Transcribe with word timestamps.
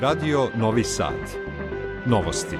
Radio 0.00 0.48
Novi 0.56 0.84
Sad. 0.84 1.14
Novosti. 2.06 2.56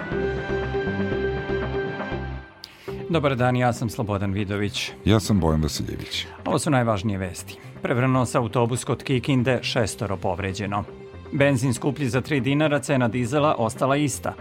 Dobar 3.09 3.37
dan, 3.37 3.56
ja 3.56 3.72
sam 3.72 3.90
Slobodan 3.90 4.33
Vidović. 4.33 4.93
Ja 5.04 5.21
sam 5.21 5.40
Bojan 5.40 5.63
Vasiljević. 5.63 6.26
Ovo 6.45 6.58
su 6.58 6.71
najvažnije 6.71 7.19
vesti. 7.19 7.58
Prevrnuo 7.83 8.26
se 8.26 8.38
autobus 8.38 8.85
kod 8.85 9.03
Kikinde, 9.03 9.58
šestoro 9.63 10.17
povređeno. 10.17 10.85
Benzin 11.33 11.74
skuplji 11.74 12.08
za 12.08 12.21
3 12.21 12.40
dinara, 12.40 12.79
cena 12.79 13.08
dizela 13.08 13.54
ostala 13.59 13.97
ista. 13.97 14.35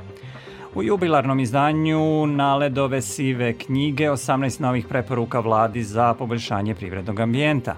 U 0.76 0.84
jubilarnom 0.84 1.40
izdanju 1.40 2.28
Naledove 2.28 3.02
sive 3.02 3.54
knjige 3.54 4.10
18 4.10 4.62
novih 4.62 4.86
preporuka 4.88 5.40
vladi 5.40 5.84
za 5.84 6.14
poboljšanje 6.14 6.76
privrednog 6.76 7.20
ambijenta. 7.20 7.76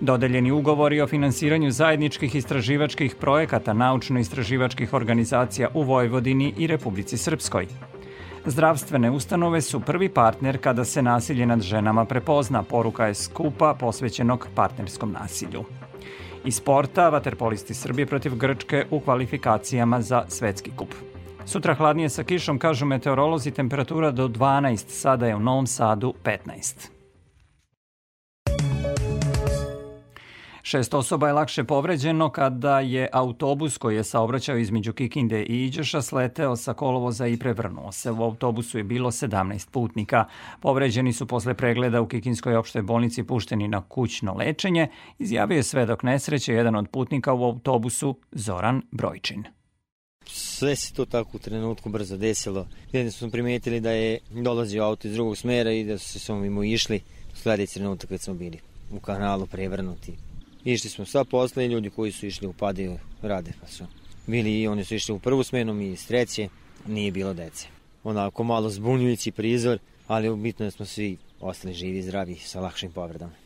Dodeljeni 0.00 0.50
ugovori 0.50 1.00
o 1.00 1.06
finansiranju 1.06 1.70
zajedničkih 1.70 2.34
istraživačkih 2.34 3.14
projekata 3.14 3.72
naučno-istraživačkih 3.72 4.94
organizacija 4.94 5.68
u 5.74 5.82
Vojvodini 5.82 6.54
i 6.58 6.66
Republici 6.66 7.16
Srpskoj. 7.16 7.66
Zdravstvene 8.46 9.10
ustanove 9.10 9.60
su 9.60 9.80
prvi 9.80 10.08
partner 10.08 10.58
kada 10.60 10.84
se 10.84 11.02
nasilje 11.02 11.46
nad 11.46 11.60
ženama 11.60 12.04
prepozna, 12.04 12.62
poruka 12.62 13.06
je 13.06 13.14
skupa 13.14 13.74
posvećenog 13.80 14.48
partnerskom 14.54 15.12
nasilju. 15.12 15.64
Iz 16.44 16.56
sporta, 16.56 17.08
vaterpolisti 17.08 17.74
Srbije 17.74 18.06
protiv 18.06 18.36
Grčke 18.36 18.86
u 18.90 19.00
kvalifikacijama 19.00 20.02
za 20.02 20.24
svetski 20.28 20.70
kup. 20.76 20.94
Sutra 21.44 21.74
hladnije 21.74 22.08
sa 22.08 22.24
kišom, 22.24 22.58
kažu 22.58 22.86
meteorolozi, 22.86 23.50
temperatura 23.50 24.10
do 24.10 24.28
12, 24.28 24.88
sada 24.88 25.26
je 25.26 25.36
u 25.36 25.40
Novom 25.40 25.66
Sadu 25.66 26.14
15. 26.24 26.95
Šest 30.68 30.94
osoba 30.94 31.26
je 31.26 31.32
lakše 31.32 31.64
povređeno 31.64 32.30
kada 32.30 32.80
je 32.80 33.08
autobus 33.12 33.78
koji 33.78 33.96
je 33.96 34.04
saobraćao 34.04 34.56
između 34.56 34.92
Kikinde 34.92 35.42
i 35.42 35.64
Iđeša 35.64 36.02
sleteo 36.02 36.56
sa 36.56 36.74
kolovoza 36.74 37.26
i 37.26 37.36
prevrnuo 37.36 37.92
se. 37.92 38.10
U 38.10 38.22
autobusu 38.22 38.78
je 38.78 38.84
bilo 38.84 39.10
17 39.10 39.70
putnika. 39.70 40.24
Povređeni 40.60 41.12
su 41.12 41.26
posle 41.26 41.54
pregleda 41.54 42.00
u 42.00 42.08
Kikinskoj 42.08 42.56
opštoj 42.56 42.82
bolnici 42.82 43.22
pušteni 43.22 43.68
na 43.68 43.82
kućno 43.88 44.34
lečenje, 44.34 44.88
izjavio 45.18 45.56
je 45.56 45.62
svedok 45.62 46.02
nesreće 46.02 46.52
jedan 46.52 46.76
od 46.76 46.88
putnika 46.88 47.32
u 47.32 47.44
autobusu 47.44 48.18
Zoran 48.32 48.82
Brojčin. 48.90 49.44
Sve 50.26 50.76
se 50.76 50.94
to 50.94 51.04
tako 51.04 51.30
u 51.36 51.40
trenutku 51.40 51.88
brzo 51.88 52.16
desilo. 52.16 52.66
Jedni 52.92 53.10
smo 53.10 53.30
primetili 53.30 53.80
da 53.80 53.90
je 53.90 54.18
dolazio 54.30 54.84
auto 54.84 55.08
iz 55.08 55.14
drugog 55.14 55.36
smera 55.36 55.72
i 55.72 55.84
da 55.84 55.98
su 55.98 56.08
se 56.08 56.18
samo 56.18 56.40
mimo 56.40 56.64
išli. 56.64 57.00
Sledeći 57.34 57.74
trenutak 57.74 58.08
kad 58.08 58.20
smo 58.20 58.34
bili 58.34 58.58
u 58.90 59.00
kanalu 59.00 59.46
prevrnuti. 59.46 60.26
Išli 60.66 60.90
smo 60.90 61.04
sa 61.04 61.24
posle 61.24 61.64
i 61.64 61.68
ljudi 61.68 61.90
koji 61.90 62.12
su 62.12 62.26
išli 62.26 62.46
u 62.46 62.52
pade 62.52 62.98
rade 63.22 63.52
pa 63.60 63.66
su 63.66 63.84
bili 64.26 64.60
i 64.60 64.68
oni 64.68 64.84
su 64.84 64.94
išli 64.94 65.14
u 65.14 65.18
prvu 65.18 65.42
smenu, 65.42 65.74
mi 65.74 65.92
iz 65.92 66.06
treće, 66.06 66.48
nije 66.86 67.12
bilo 67.12 67.34
dece. 67.34 67.66
Onako 68.04 68.44
malo 68.44 68.70
zbunjujući 68.70 69.32
prizor, 69.32 69.78
ali 70.06 70.36
bitno 70.36 70.64
je 70.64 70.66
da 70.66 70.70
smo 70.70 70.86
svi 70.86 71.16
ostali 71.40 71.74
živi 71.74 72.02
zdravi 72.02 72.34
sa 72.34 72.60
lakšim 72.60 72.92
povredama. 72.92 73.45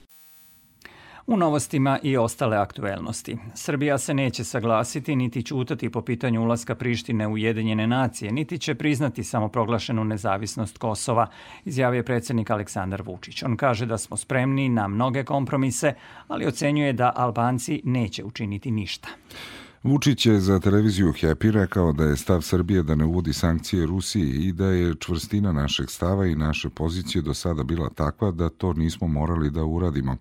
U 1.30 1.36
novostima 1.36 1.98
i 2.02 2.16
ostale 2.16 2.56
aktuelnosti. 2.56 3.38
Srbija 3.54 3.98
se 3.98 4.14
neće 4.14 4.44
saglasiti 4.44 5.16
niti 5.16 5.42
ćutati 5.42 5.90
po 5.90 6.02
pitanju 6.02 6.42
ulaska 6.42 6.74
Prištine 6.74 7.26
u 7.26 7.32
Ujedinjene 7.32 7.86
nacije, 7.86 8.32
niti 8.32 8.58
će 8.58 8.74
priznati 8.74 9.24
samoproglašenu 9.24 10.04
nezavisnost 10.04 10.78
Kosova, 10.78 11.26
izjavio 11.64 12.02
predsednik 12.02 12.50
Aleksandar 12.50 13.02
Vučić. 13.02 13.42
On 13.42 13.56
kaže 13.56 13.86
da 13.86 13.98
smo 13.98 14.16
spremni 14.16 14.68
na 14.68 14.88
mnoge 14.88 15.24
kompromise, 15.24 15.94
ali 16.28 16.46
ocenjuje 16.46 16.92
da 16.92 17.12
Albanci 17.16 17.80
neće 17.84 18.24
učiniti 18.24 18.70
ništa. 18.70 19.08
Vučić 19.82 20.26
je 20.26 20.40
za 20.40 20.58
televiziju 20.58 21.12
Happy 21.12 21.50
rekao 21.50 21.92
da 21.92 22.04
je 22.04 22.16
stav 22.16 22.40
Srbije 22.40 22.82
da 22.82 22.94
ne 22.94 23.04
uvodi 23.04 23.32
sankcije 23.32 23.86
Rusiji 23.86 24.30
i 24.30 24.52
da 24.52 24.66
je 24.66 24.94
čvrstina 24.94 25.52
našeg 25.52 25.90
stava 25.90 26.26
i 26.26 26.34
naše 26.34 26.68
pozicije 26.70 27.22
do 27.22 27.34
sada 27.34 27.62
bila 27.62 27.88
takva 27.88 28.30
da 28.30 28.48
to 28.48 28.72
nismo 28.72 29.06
morali 29.06 29.50
da 29.50 29.64
uradimo. 29.64 30.16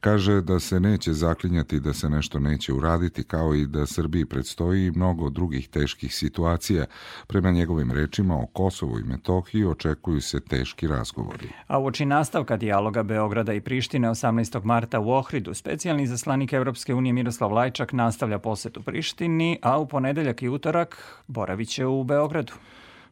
Kaže 0.00 0.40
da 0.40 0.60
se 0.60 0.80
neće 0.80 1.12
zaklinjati 1.12 1.80
da 1.80 1.92
se 1.92 2.10
nešto 2.10 2.38
neće 2.38 2.72
uraditi 2.72 3.24
kao 3.24 3.54
i 3.54 3.66
da 3.66 3.86
Srbiji 3.86 4.24
predstoji 4.24 4.90
mnogo 4.90 5.30
drugih 5.30 5.68
teških 5.68 6.14
situacija. 6.14 6.86
Prema 7.26 7.50
njegovim 7.50 7.90
rečima 7.90 8.34
o 8.34 8.46
Kosovu 8.46 8.98
i 8.98 9.04
Metohiji 9.04 9.64
očekuju 9.64 10.20
se 10.20 10.40
teški 10.40 10.86
razgovori. 10.86 11.48
A 11.66 11.78
uoči 11.78 12.04
nastavka 12.04 12.56
dijaloga 12.56 13.02
Beograda 13.02 13.52
i 13.52 13.60
Prištine 13.60 14.08
18. 14.08 14.64
marta 14.64 15.00
u 15.00 15.10
Ohridu, 15.10 15.54
specijalni 15.54 16.06
zaslanik 16.06 16.52
Evropske 16.52 16.94
unije 16.94 17.12
Miroslav 17.12 17.52
Lajčak 17.52 17.92
nastavlja 17.92 18.38
posetu 18.38 18.82
Prištine 18.82 19.03
Prištini, 19.04 19.58
a 19.62 19.78
u 19.78 19.86
ponedeljak 19.86 20.42
i 20.42 20.48
utorak 20.48 20.96
boravit 21.26 21.68
će 21.68 21.86
u 21.86 22.04
Beogradu. 22.04 22.52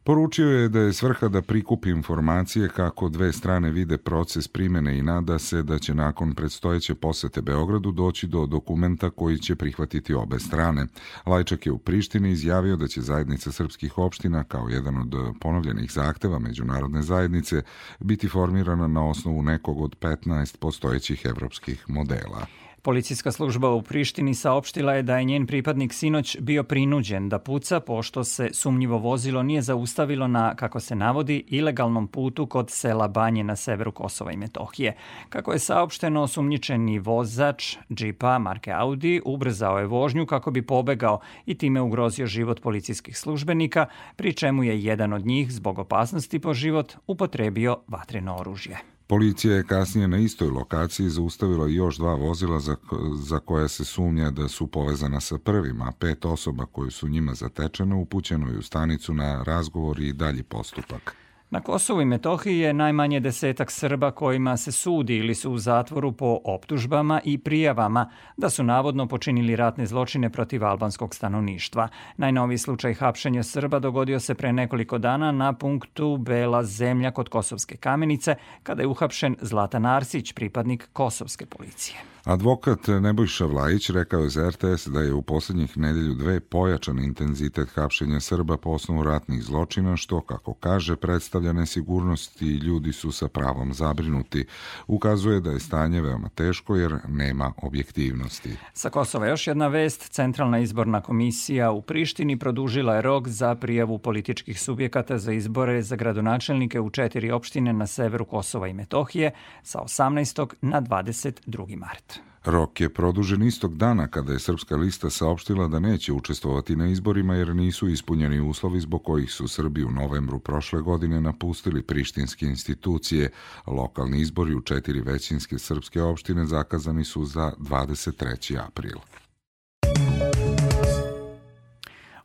Poručio 0.03 0.49
je 0.49 0.69
da 0.69 0.79
je 0.79 0.93
svrha 0.93 1.27
da 1.27 1.41
prikupi 1.41 1.89
informacije 1.89 2.69
kako 2.69 3.09
dve 3.09 3.31
strane 3.31 3.71
vide 3.71 3.97
proces 3.97 4.47
primene 4.47 4.97
i 4.97 5.01
nada 5.01 5.39
se 5.39 5.63
da 5.63 5.79
će 5.79 5.93
nakon 5.93 6.33
predstojeće 6.35 6.95
posete 6.95 7.41
Beogradu 7.41 7.91
doći 7.91 8.27
do 8.27 8.45
dokumenta 8.45 9.09
koji 9.09 9.37
će 9.37 9.55
prihvatiti 9.55 10.13
obe 10.13 10.39
strane. 10.39 10.87
Lajčak 11.25 11.65
je 11.65 11.71
u 11.71 11.77
Prištini 11.77 12.31
izjavio 12.31 12.75
da 12.75 12.87
će 12.87 13.01
zajednica 13.01 13.51
srpskih 13.51 13.97
opština 13.97 14.43
kao 14.43 14.69
jedan 14.69 14.97
od 14.97 15.35
ponovljenih 15.39 15.91
zahteva 15.91 16.39
međunarodne 16.39 17.01
zajednice 17.01 17.61
biti 17.99 18.27
formirana 18.27 18.87
na 18.87 19.09
osnovu 19.09 19.41
nekog 19.41 19.81
od 19.81 19.95
15 19.99 20.57
postojećih 20.57 21.25
evropskih 21.25 21.85
modela. 21.87 22.62
Policijska 22.85 23.31
služba 23.31 23.69
u 23.69 23.81
Prištini 23.81 24.35
saopštila 24.35 24.93
je 24.93 25.03
da 25.03 25.17
je 25.17 25.23
njen 25.23 25.47
pripadnik 25.47 25.93
sinoć 25.93 26.37
bio 26.39 26.63
prinuđen 26.63 27.29
da 27.29 27.39
puca 27.39 27.79
pošto 27.79 28.23
se 28.23 28.49
sumnjivo 28.53 28.97
vozilo 28.97 29.43
nije 29.43 29.61
zaustavilo 29.61 30.27
na, 30.27 30.55
kako 30.55 30.79
se 30.79 30.95
navodi, 30.95 31.43
ilegalnom 31.47 32.07
putu 32.07 32.45
kod 32.45 32.69
sela 32.69 33.07
Banje 33.07 33.43
na 33.43 33.55
severu 33.55 33.91
Kosova 33.91 34.31
i 34.31 34.37
Metohije. 34.37 34.95
Kako 35.29 35.53
je 35.53 35.59
saopšteno, 35.59 36.27
sumnjičeni 36.27 36.99
vozač 36.99 37.77
džipa 37.93 38.39
marke 38.39 38.71
Audi 38.71 39.21
ubrzao 39.25 39.79
je 39.79 39.87
vožnju 39.87 40.25
kako 40.25 40.51
bi 40.51 40.61
pobegao 40.61 41.19
i 41.45 41.55
time 41.55 41.81
ugrozio 41.81 42.27
život 42.27 42.61
policijskih 42.61 43.17
službenika, 43.17 43.85
pri 44.15 44.33
čemu 44.33 44.63
je 44.63 44.83
jedan 44.83 45.13
od 45.13 45.25
njih, 45.25 45.51
zbog 45.51 45.79
opasnosti 45.79 46.39
po 46.39 46.53
život, 46.53 46.93
upotrebio 47.07 47.77
vatreno 47.87 48.35
oružje. 48.35 48.92
Policija 49.07 49.55
je 49.55 49.63
kasnije 49.63 50.07
na 50.07 50.17
istoj 50.17 50.47
lokaciji 50.47 51.09
zaustavila 51.09 51.67
još 51.67 51.97
dva 51.97 52.15
vozila 52.15 52.59
za, 52.59 52.75
za 53.15 53.39
koja 53.39 53.67
se 53.67 53.85
sumnja 53.85 54.31
da 54.31 54.47
su 54.47 54.67
povezana 54.67 55.19
sa 55.19 55.37
prvim, 55.37 55.81
a 55.81 55.91
pet 55.99 56.25
osoba 56.25 56.65
koje 56.65 56.91
su 56.91 57.09
njima 57.09 57.33
zatečene 57.33 57.95
upućeno 57.95 58.49
je 58.49 58.57
u 58.57 58.61
stanicu 58.61 59.13
na 59.13 59.43
razgovor 59.43 59.99
i 59.99 60.13
dalji 60.13 60.43
postupak. 60.43 61.22
Na 61.53 61.61
Kosovu 61.61 62.01
i 62.01 62.05
Metohiji 62.05 62.59
je 62.59 62.73
najmanje 62.73 63.19
desetak 63.19 63.71
Srba 63.71 64.11
kojima 64.11 64.57
se 64.57 64.71
sudi 64.71 65.15
ili 65.15 65.35
su 65.35 65.51
u 65.51 65.57
zatvoru 65.57 66.11
po 66.11 66.39
optužbama 66.45 67.21
i 67.23 67.37
prijavama 67.37 68.09
da 68.37 68.49
su 68.49 68.63
navodno 68.63 69.07
počinili 69.07 69.55
ratne 69.55 69.85
zločine 69.85 70.29
protiv 70.29 70.65
albanskog 70.65 71.15
stanovništva. 71.15 71.87
Najnoviji 72.17 72.57
slučaj 72.57 72.93
hapšenja 72.93 73.43
Srba 73.43 73.79
dogodio 73.79 74.19
se 74.19 74.35
pre 74.35 74.53
nekoliko 74.53 74.97
dana 74.97 75.31
na 75.31 75.53
punktu 75.53 76.17
Bela 76.17 76.63
zemlja 76.63 77.11
kod 77.11 77.29
Kosovske 77.29 77.77
kamenice, 77.77 78.35
kada 78.63 78.81
je 78.81 78.87
uhapšen 78.87 79.35
Zlatan 79.41 79.85
Arsić, 79.85 80.33
pripadnik 80.33 80.89
Kosovske 80.93 81.45
policije. 81.45 81.97
Advokat 82.25 82.79
Nebojša 83.01 83.45
Vlajić 83.45 83.89
rekao 83.89 84.19
je 84.19 84.29
za 84.29 84.49
RTS 84.49 84.87
da 84.87 84.99
je 84.99 85.13
u 85.13 85.21
poslednjih 85.21 85.77
nedelju 85.77 86.13
dve 86.13 86.39
pojačan 86.39 86.99
intenzitet 86.99 87.69
hapšenja 87.75 88.19
Srba 88.19 88.57
po 88.57 88.69
osnovu 88.69 89.03
ratnih 89.03 89.43
zločina, 89.43 89.97
što, 89.97 90.21
kako 90.21 90.53
kaže, 90.53 90.95
predstavlja 90.95 91.53
nesigurnost 91.53 92.41
i 92.41 92.45
ljudi 92.45 92.93
su 92.93 93.11
sa 93.11 93.27
pravom 93.27 93.73
zabrinuti. 93.73 94.45
Ukazuje 94.87 95.39
da 95.39 95.51
je 95.51 95.59
stanje 95.59 96.01
veoma 96.01 96.29
teško 96.29 96.75
jer 96.75 96.95
nema 97.07 97.53
objektivnosti. 97.57 98.49
Sa 98.73 98.89
Kosova 98.89 99.27
još 99.27 99.47
jedna 99.47 99.67
vest. 99.67 100.09
Centralna 100.09 100.59
izborna 100.59 101.01
komisija 101.01 101.71
u 101.71 101.81
Prištini 101.81 102.39
produžila 102.39 102.95
je 102.95 103.01
rok 103.01 103.27
za 103.27 103.55
prijavu 103.55 103.97
političkih 103.97 104.61
subjekata 104.61 105.17
za 105.17 105.31
izbore 105.33 105.81
za 105.81 105.95
gradonačelnike 105.95 106.79
u 106.79 106.89
četiri 106.89 107.31
opštine 107.31 107.73
na 107.73 107.87
severu 107.87 108.25
Kosova 108.25 108.67
i 108.67 108.73
Metohije 108.73 109.31
sa 109.63 109.79
18. 109.79 110.47
na 110.61 110.81
22. 110.81 111.77
mart. 111.77 112.12
Rok 112.45 112.81
je 112.81 112.93
produžen 112.93 113.43
istog 113.43 113.77
dana 113.77 114.07
kada 114.07 114.33
je 114.33 114.39
Srpska 114.39 114.75
lista 114.75 115.09
saopštila 115.09 115.67
da 115.67 115.79
neće 115.79 116.13
učestvovati 116.13 116.75
na 116.75 116.87
izborima 116.87 117.35
jer 117.35 117.55
nisu 117.55 117.87
ispunjeni 117.87 118.39
uslovi 118.39 118.79
zbog 118.79 119.03
kojih 119.03 119.31
su 119.31 119.47
Srbi 119.47 119.83
u 119.83 119.91
novembru 119.91 120.39
prošle 120.39 120.81
godine 120.81 121.21
napustili 121.21 121.83
prištinske 121.83 122.45
institucije. 122.45 123.31
Lokalni 123.67 124.21
izbori 124.21 124.55
u 124.55 124.61
četiri 124.61 125.01
većinske 125.01 125.59
srpske 125.59 126.01
opštine 126.01 126.45
zakazani 126.45 127.03
su 127.03 127.25
za 127.25 127.53
23. 127.57 128.65
april. 128.67 128.97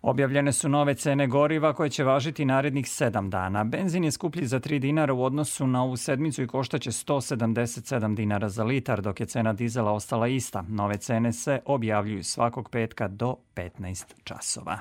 Objavljene 0.08 0.52
su 0.52 0.68
nove 0.68 0.94
cene 0.94 1.26
goriva 1.26 1.72
koje 1.72 1.90
će 1.90 2.04
važiti 2.04 2.44
narednih 2.44 2.84
7 2.86 3.28
dana. 3.28 3.64
Benzin 3.64 4.04
je 4.04 4.10
skuplji 4.10 4.46
za 4.46 4.60
3 4.60 4.78
dinara 4.78 5.12
u 5.12 5.22
odnosu 5.22 5.66
na 5.66 5.82
ovu 5.82 5.96
sedmicu 5.96 6.42
i 6.42 6.46
koštaće 6.46 6.90
177 6.90 8.14
dinara 8.14 8.48
za 8.48 8.64
litar, 8.64 9.02
dok 9.02 9.20
je 9.20 9.26
cena 9.26 9.52
dizela 9.52 9.92
ostala 9.92 10.28
ista. 10.28 10.64
Nove 10.68 10.96
cene 10.96 11.32
se 11.32 11.60
objavljuju 11.64 12.24
svakog 12.24 12.70
petka 12.70 13.08
do 13.08 13.36
15 13.54 14.04
časova. 14.24 14.78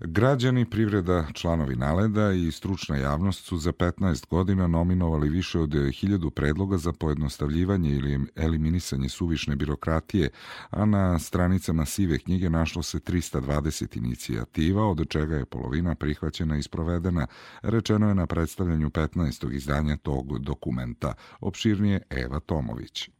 Građani, 0.00 0.64
privreda, 0.64 1.26
članovi 1.32 1.76
Naleda 1.76 2.32
i 2.32 2.52
stručna 2.52 2.96
javnost 2.96 3.44
su 3.44 3.56
za 3.56 3.72
15 3.72 4.28
godina 4.28 4.66
nominovali 4.66 5.28
više 5.28 5.58
od 5.58 5.70
1000 5.70 6.30
predloga 6.30 6.76
za 6.76 6.92
pojednostavljivanje 6.92 7.90
ili 7.90 8.20
eliminisanje 8.34 9.08
suvišne 9.08 9.56
birokratije, 9.56 10.30
a 10.70 10.84
na 10.84 11.18
stranicama 11.18 11.84
sive 11.84 12.18
knjige 12.18 12.50
našlo 12.50 12.82
se 12.82 12.98
320 12.98 13.96
inicijativa, 13.96 14.86
od 14.86 15.08
čega 15.08 15.36
je 15.36 15.44
polovina 15.44 15.94
prihvaćena 15.94 16.56
i 16.58 16.62
sprovedena, 16.62 17.26
rečeno 17.62 18.08
je 18.08 18.14
na 18.14 18.26
predstavljanju 18.26 18.90
15. 18.90 19.52
izdanja 19.52 19.96
tog 19.96 20.38
dokumenta. 20.38 21.14
Opširnije 21.40 22.02
Eva 22.10 22.40
Tomović. 22.40 23.15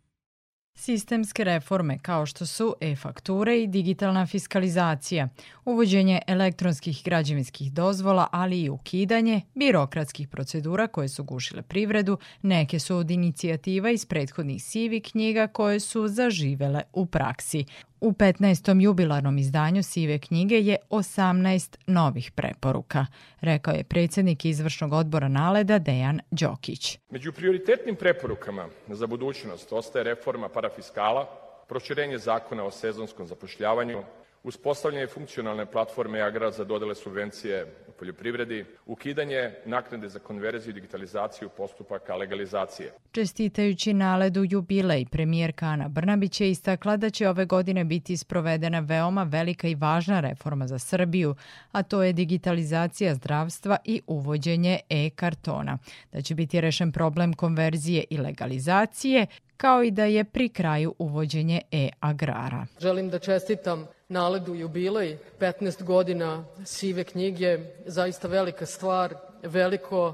Sistemske 0.79 1.45
reforme 1.45 1.99
kao 1.99 2.27
što 2.27 2.47
su 2.47 2.75
e-fakture 2.81 3.63
i 3.63 3.67
digitalna 3.67 4.27
fiskalizacija, 4.27 5.29
uvođenje 5.65 6.21
elektronskih 6.27 7.03
građevinskih 7.05 7.73
dozvola, 7.73 8.27
ali 8.33 8.63
i 8.63 8.71
ukidanje 8.71 9.41
birokratskih 9.55 10.29
procedura 10.29 10.87
koje 10.87 11.09
su 11.09 11.25
gušile 11.25 11.63
privredu, 11.63 12.19
neke 12.43 12.79
su 12.79 12.97
od 12.97 13.11
inicijativa 13.11 13.91
iz 13.91 14.07
prethodnih 14.07 14.65
sivi 14.65 15.01
knjiga 15.01 15.47
koje 15.47 15.81
su 15.81 16.09
zaživele 16.09 16.83
u 16.93 17.07
praksi. 17.07 17.65
U 18.07 18.13
15. 18.13 18.83
jubilarnom 18.83 19.39
izdanju 19.39 19.83
Sive 19.83 20.19
knjige 20.19 20.61
je 20.61 20.77
18 20.91 21.77
novih 21.87 22.31
preporuka, 22.31 23.07
rekao 23.41 23.75
je 23.75 23.85
predsjednik 23.85 24.45
izvršnog 24.45 24.93
odbora 24.93 25.29
Naleda 25.29 25.79
Dejan 25.79 26.21
Đokić. 26.31 26.99
Među 27.11 27.33
prioritetnim 27.33 27.97
preporukama 27.97 28.69
za 28.89 29.07
budućnost 29.07 29.73
ostaje 29.73 30.05
reforma 30.05 30.49
parafiskala, 30.49 31.27
proširenje 31.69 32.19
zakona 32.19 32.65
o 32.65 32.71
sezonskom 32.71 33.27
zapošljavanju, 33.27 34.03
uspostavljanje 34.47 35.07
funkcionalne 35.07 35.67
platforme 35.67 36.21
Agrar 36.21 36.53
za 36.53 36.65
dodele 36.65 36.95
subvencije 36.95 37.67
u 37.89 37.93
poljoprivredi, 37.93 38.65
ukidanje 38.87 39.51
naknade 39.65 40.09
za 40.09 40.19
konverziju 40.19 40.71
i 40.71 40.75
digitalizaciju 40.75 41.49
postupaka 41.49 42.17
legalizacije. 42.17 42.93
Čestitajući 43.13 43.93
naledu 43.93 44.45
jubilej, 44.51 45.07
premijerka 45.11 45.67
Ana 45.67 45.89
Brnabić 45.89 46.41
je 46.41 46.51
istakla 46.51 46.97
da 46.97 47.11
će 47.11 47.29
ove 47.29 47.45
godine 47.45 47.85
biti 47.85 48.17
sprovedena 48.17 48.81
veoma 48.81 49.23
velika 49.23 49.69
i 49.69 49.75
važna 49.75 50.21
reforma 50.21 50.67
za 50.67 50.79
Srbiju, 50.79 51.35
a 51.73 51.83
to 51.83 52.03
je 52.03 52.13
digitalizacija 52.13 53.15
zdravstva 53.15 53.77
i 53.85 54.03
uvođenje 54.07 54.81
e-kartona, 54.89 55.79
da 56.13 56.23
će 56.23 56.35
biti 56.35 56.61
rešen 56.61 56.93
problem 56.93 57.33
konverzije 57.35 58.05
i 58.11 58.19
legalizacije, 58.19 59.27
kao 59.57 59.83
i 59.83 59.91
da 59.91 60.05
je 60.05 60.25
pri 60.25 60.49
kraju 60.49 60.95
uvođenje 60.99 61.61
e-agrara. 61.73 62.67
Želim 62.81 63.11
da 63.11 63.19
čestitam 63.19 63.87
naledu 64.09 64.55
jubilej, 64.55 65.19
15 65.41 65.83
godina 65.83 66.45
sive 66.65 67.05
knjige, 67.05 67.59
zaista 67.87 68.29
velika 68.29 68.67
stvar, 68.67 69.15
veliko, 69.43 70.13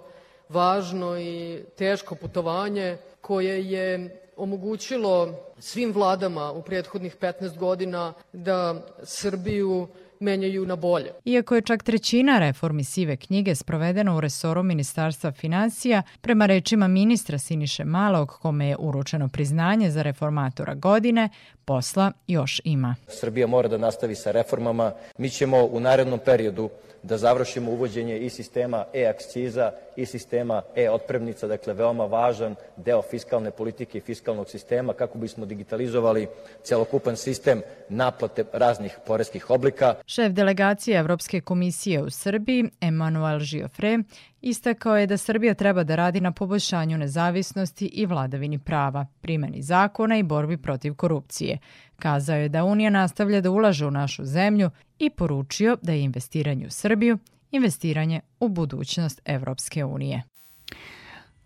važno 0.49 1.19
i 1.19 1.65
teško 1.77 2.15
putovanje 2.15 2.97
koje 3.21 3.71
je 3.71 4.21
omogućilo 4.37 5.35
svim 5.59 5.93
vladama 5.93 6.53
u 6.53 6.63
prethodnih 6.63 7.17
15 7.17 7.59
godina 7.59 8.13
da 8.33 8.87
Srbiju 9.03 9.89
menjaju 10.23 10.67
na 10.67 10.77
bolje. 10.77 11.13
Iako 11.25 11.55
je 11.55 11.63
čak 11.63 11.83
trećina 11.83 12.39
reformi 12.39 12.85
sive 12.85 13.17
knjige 13.17 13.55
sprovedena 13.55 14.17
u 14.17 14.21
resoru 14.21 14.63
Ministarstva 14.63 15.33
financija, 15.33 16.03
prema 16.21 16.47
rečima 16.47 16.89
ministra 16.89 17.39
Siniše 17.39 17.85
Malog, 17.85 18.29
kome 18.29 18.69
je 18.69 18.77
uručeno 18.79 19.29
priznanje 19.29 19.91
za 19.91 20.03
reformatora 20.03 20.75
godine, 20.75 21.29
posla 21.65 22.13
još 22.27 22.61
ima. 22.65 22.95
Srbija 23.09 23.47
mora 23.47 23.69
da 23.69 23.79
nastavi 23.79 24.15
sa 24.15 24.31
reformama. 24.31 24.93
Mi 25.19 25.31
ćemo 25.31 25.65
u 25.65 25.81
narednom 25.81 26.21
periodu 26.25 26.71
da 27.03 27.19
završimo 27.19 27.71
uvođenje 27.71 28.19
i 28.19 28.31
sistema 28.31 28.85
e-akciza 28.95 29.73
i 29.97 30.07
sistema 30.07 30.63
e-otpremnica, 30.77 31.47
dakle 31.47 31.75
veoma 31.75 32.05
važan 32.05 32.55
deo 32.77 33.03
fiskalne 33.03 33.51
politike 33.51 33.99
i 33.99 34.01
fiskalnog 34.01 34.49
sistema 34.49 34.93
kako 34.93 35.19
bismo 35.19 35.47
digitalizovali 35.47 36.27
celokupan 36.63 37.17
sistem 37.17 37.63
naplate 37.89 38.45
raznih 38.53 38.99
poreskih 39.07 39.51
oblika. 39.51 39.95
Šef 40.07 40.33
delegacije 40.33 40.99
Evropske 40.99 41.41
komisije 41.41 42.03
u 42.03 42.11
Srbiji, 42.11 42.71
Emanuel 42.81 43.41
Giofre, 43.51 43.99
istakao 44.41 44.97
je 44.97 45.07
da 45.07 45.17
Srbija 45.17 45.55
treba 45.55 45.85
da 45.85 45.97
radi 45.97 46.21
na 46.21 46.33
poboljšanju 46.33 46.99
nezavisnosti 46.99 47.87
i 47.87 48.07
vladavini 48.07 48.59
prava, 48.59 49.07
primeni 49.21 49.63
zakona 49.63 50.19
i 50.19 50.23
borbi 50.23 50.57
protiv 50.57 50.95
korupcije. 50.95 51.59
Kazao 51.99 52.37
je 52.37 52.49
da 52.49 52.65
Unija 52.65 52.91
nastavlja 52.91 53.41
da 53.41 53.51
ulaže 53.51 53.87
u 53.87 53.91
našu 53.91 54.25
zemlju 54.25 54.71
i 54.99 55.11
poručio 55.11 55.77
da 55.83 55.93
je 55.93 56.03
investiranje 56.03 56.67
u 56.67 56.71
Srbiju 56.71 57.19
investiranje 57.53 58.21
u 58.41 58.49
budućnost 58.49 59.21
Evropske 59.25 59.85
unije. 59.85 60.23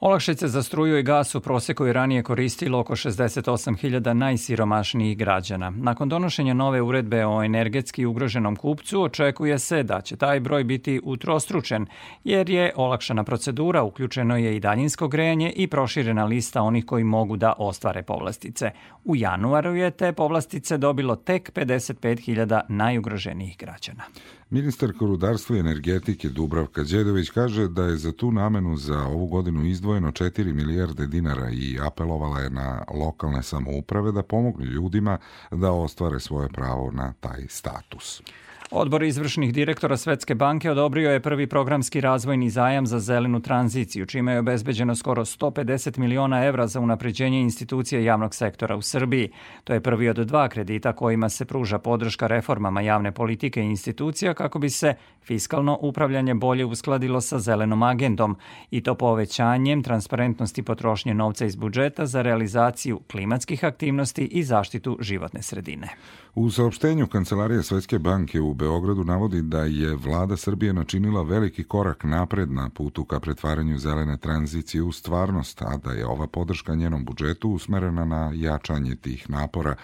Olakšice 0.00 0.48
za 0.48 0.62
struju 0.62 0.98
i 0.98 1.02
gas 1.02 1.34
u 1.34 1.40
proseku 1.40 1.86
je 1.86 1.92
ranije 1.92 2.22
koristilo 2.22 2.78
oko 2.78 2.96
68.000 2.96 4.12
najsiromašnijih 4.12 5.18
građana. 5.18 5.70
Nakon 5.70 6.08
donošenja 6.08 6.54
nove 6.54 6.82
uredbe 6.82 7.26
o 7.26 7.42
energetski 7.42 8.06
ugroženom 8.06 8.56
kupcu 8.56 9.02
očekuje 9.02 9.58
se 9.58 9.82
da 9.82 10.00
će 10.00 10.16
taj 10.16 10.40
broj 10.40 10.64
biti 10.64 11.00
utrostručen, 11.04 11.86
jer 12.24 12.50
je 12.50 12.72
olakšana 12.76 13.24
procedura, 13.24 13.82
uključeno 13.82 14.36
je 14.36 14.56
i 14.56 14.60
daljinsko 14.60 15.08
grejanje 15.08 15.52
i 15.56 15.66
proširena 15.66 16.24
lista 16.24 16.62
onih 16.62 16.84
koji 16.84 17.04
mogu 17.04 17.36
da 17.36 17.52
ostvare 17.58 18.02
povlastice. 18.02 18.70
U 19.04 19.16
januaru 19.16 19.74
je 19.74 19.90
te 19.90 20.12
povlastice 20.12 20.78
dobilo 20.78 21.16
tek 21.16 21.52
55.000 21.52 22.60
najugroženijih 22.68 23.56
građana. 23.58 24.02
Ministar 24.50 24.92
rudarstva 25.00 25.56
i 25.56 25.60
energetike 25.60 26.28
Dubravka 26.28 26.82
Đedović 26.82 27.30
kaže 27.30 27.68
da 27.68 27.84
je 27.84 27.96
za 27.96 28.12
tu 28.12 28.32
namenu 28.32 28.76
za 28.76 29.06
ovu 29.06 29.26
godinu 29.26 29.64
izdvojeno 29.64 30.12
4 30.12 30.52
milijarde 30.52 31.06
dinara 31.06 31.50
i 31.50 31.78
apelovala 31.82 32.40
je 32.40 32.50
na 32.50 32.84
lokalne 32.94 33.42
samouprave 33.42 34.12
da 34.12 34.22
pomognu 34.22 34.64
ljudima 34.64 35.18
da 35.50 35.72
ostvare 35.72 36.20
svoje 36.20 36.48
pravo 36.48 36.90
na 36.90 37.12
taj 37.20 37.46
status. 37.48 38.22
Odbor 38.70 39.02
izvršnih 39.02 39.52
direktora 39.52 39.96
Svetske 39.96 40.34
banke 40.34 40.70
odobrio 40.70 41.10
je 41.10 41.20
prvi 41.20 41.46
programski 41.46 42.00
razvojni 42.00 42.50
zajam 42.50 42.86
za 42.86 42.98
zelenu 42.98 43.40
tranziciju, 43.40 44.06
čime 44.06 44.32
je 44.32 44.38
obezbeđeno 44.38 44.94
skoro 44.94 45.24
150 45.24 45.98
miliona 45.98 46.44
evra 46.44 46.66
za 46.66 46.80
unapređenje 46.80 47.40
institucija 47.40 48.00
javnog 48.00 48.34
sektora 48.34 48.76
u 48.76 48.82
Srbiji. 48.82 49.30
To 49.64 49.72
je 49.72 49.80
prvi 49.80 50.08
od 50.08 50.16
dva 50.16 50.48
kredita 50.48 50.92
kojima 50.92 51.28
se 51.28 51.44
pruža 51.44 51.78
podrška 51.78 52.26
reformama 52.26 52.80
javne 52.80 53.12
politike 53.12 53.62
i 53.62 53.66
institucija 53.66 54.34
kako 54.34 54.58
bi 54.58 54.70
se 54.70 54.94
fiskalno 55.22 55.78
upravljanje 55.80 56.34
bolje 56.34 56.64
uskladilo 56.64 57.20
sa 57.20 57.38
zelenom 57.38 57.82
agendom 57.82 58.36
i 58.70 58.82
to 58.82 58.94
povećanjem 58.94 59.82
transparentnosti 59.82 60.62
potrošnje 60.62 61.14
novca 61.14 61.46
iz 61.46 61.56
budžeta 61.56 62.06
za 62.06 62.22
realizaciju 62.22 63.00
klimatskih 63.10 63.64
aktivnosti 63.64 64.24
i 64.24 64.42
zaštitu 64.42 64.98
životne 65.00 65.42
sredine. 65.42 65.88
U 66.34 66.50
saopštenju 66.50 67.06
Kancelarija 67.06 67.62
Svetske 67.62 67.98
banke 67.98 68.40
u 68.40 68.55
Beogradu 68.56 69.04
navodi 69.04 69.42
da 69.42 69.62
je 69.62 69.94
vlada 69.94 70.36
Srbije 70.36 70.72
načinila 70.72 71.22
veliki 71.22 71.64
korak 71.64 72.04
napred 72.04 72.50
na 72.50 72.70
putu 72.70 73.04
ka 73.04 73.20
pretvaranju 73.20 73.78
zelene 73.78 74.16
tranzicije 74.16 74.82
u 74.82 74.92
stvarnost, 74.92 75.62
a 75.62 75.76
da 75.76 75.92
je 75.92 76.06
ova 76.06 76.26
podrška 76.26 76.74
njenom 76.74 77.04
budžetu 77.04 77.50
usmerena 77.50 78.04
na 78.04 78.32
jačanje 78.34 78.96
tih 78.96 79.30
napora. 79.30 79.74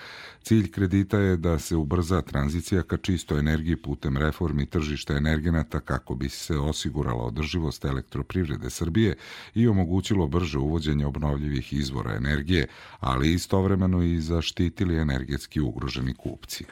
Cilj 0.42 0.70
kredita 0.70 1.18
je 1.18 1.36
da 1.36 1.58
se 1.58 1.76
ubrza 1.76 2.22
tranzicija 2.22 2.82
ka 2.82 2.96
čistoj 2.96 3.38
energiji 3.38 3.76
putem 3.76 4.16
reformi 4.16 4.66
tržišta 4.66 5.16
energenata 5.16 5.80
kako 5.80 6.14
bi 6.14 6.28
se 6.28 6.58
osigurala 6.58 7.24
održivost 7.24 7.84
elektroprivrede 7.84 8.70
Srbije 8.70 9.16
i 9.54 9.68
omogućilo 9.68 10.26
brže 10.26 10.58
uvođenje 10.58 11.06
obnovljivih 11.06 11.72
izvora 11.72 12.14
energije, 12.16 12.66
ali 13.00 13.32
istovremeno 13.32 14.02
i 14.02 14.20
zaštitili 14.20 14.96
energetski 14.96 15.60
ugroženi 15.60 16.14
kupci. 16.14 16.64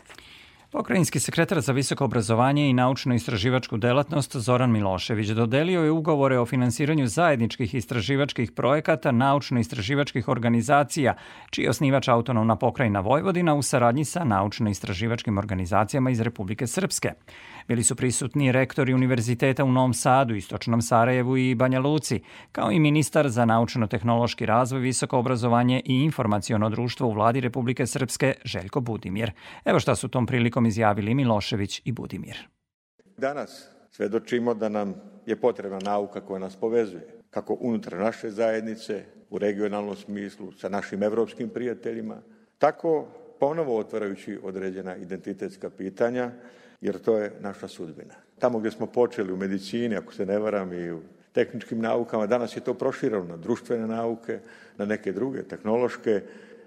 Pokrajinski 0.73 1.21
sekretar 1.21 1.61
za 1.61 1.73
visoko 1.73 2.05
obrazovanje 2.05 2.69
i 2.71 2.73
naučno-istraživačku 2.73 3.77
delatnost 3.77 4.37
Zoran 4.37 4.71
Milošević 4.73 5.29
dodelio 5.29 5.83
je 5.83 5.91
ugovore 5.91 6.39
o 6.39 6.47
finansiranju 6.47 7.07
zajedničkih 7.07 7.75
istraživačkih 7.75 8.53
projekata 8.53 9.13
naučno-istraživačkih 9.13 10.29
organizacija, 10.29 11.15
čiji 11.51 11.65
je 11.65 11.71
osnivač 11.71 12.09
autonomna 12.09 12.57
pokrajina 12.57 13.01
Vojvodina 13.01 13.55
u 13.55 13.63
saradnji 13.63 14.05
sa 14.05 14.25
naučno-istraživačkim 14.25 15.39
organizacijama 15.39 16.11
iz 16.11 16.21
Republike 16.21 16.67
Srpske. 16.67 17.13
Bili 17.71 17.85
su 17.85 17.97
prisutni 17.97 18.53
rektori 18.53 18.95
univerziteta 18.95 19.65
u 19.65 19.73
Novom 19.73 19.95
Sadu, 19.95 20.35
Istočnom 20.35 20.83
Sarajevu 20.83 21.37
i 21.37 21.55
Banja 21.55 21.81
Luci, 21.81 22.21
kao 22.53 22.71
i 22.71 22.81
ministar 22.81 23.29
za 23.29 23.45
naučno-tehnološki 23.45 24.47
razvoj, 24.47 24.81
visoko 24.81 25.19
obrazovanje 25.19 25.83
i 25.85 25.95
informacijono 25.95 26.71
društvo 26.71 27.09
u 27.09 27.13
vladi 27.13 27.41
Republike 27.41 27.87
Srpske 27.87 28.35
Željko 28.45 28.81
Budimir. 28.81 29.33
Evo 29.65 29.81
šta 29.81 29.95
su 29.95 30.09
tom 30.09 30.27
prilikom 30.27 30.67
izjavili 30.67 31.15
Milošević 31.15 31.83
i 31.85 31.93
Budimir. 31.93 32.37
Danas 33.17 33.69
svedočimo 33.91 34.55
da 34.55 34.69
nam 34.69 34.95
je 35.27 35.41
potrebna 35.41 35.79
nauka 35.79 36.21
koja 36.21 36.39
nas 36.39 36.57
povezuje, 36.57 37.21
kako 37.31 37.57
unutar 37.61 37.99
naše 37.99 38.31
zajednice, 38.31 39.05
u 39.31 39.39
regionalnom 39.39 39.97
smislu, 39.97 40.53
sa 40.53 40.69
našim 40.69 41.03
evropskim 41.03 41.49
prijateljima, 41.49 42.17
tako 42.59 43.09
ponovo 43.41 43.79
otvarajući 43.79 44.39
određena 44.43 44.97
identitetska 44.97 45.71
pitanja, 45.71 46.31
jer 46.81 46.99
to 46.99 47.19
je 47.19 47.33
naša 47.41 47.69
sudbina. 47.69 48.15
Tamo 48.39 48.59
gdje 48.59 48.71
smo 48.71 48.87
počeli 48.87 49.33
u 49.33 49.37
medicini, 49.37 49.97
ako 49.97 50.15
se 50.15 50.27
ne 50.27 50.39
varam, 50.39 50.73
i 50.73 50.91
u 50.93 51.01
tehničkim 51.33 51.81
naukama, 51.81 52.27
danas 52.27 52.57
je 52.57 52.61
to 52.61 52.75
proširano 52.75 53.25
na 53.25 53.37
društvene 53.37 53.87
nauke, 53.87 54.39
na 54.79 54.85
neke 54.85 55.13
druge, 55.13 55.43
tehnološke. 55.43 56.23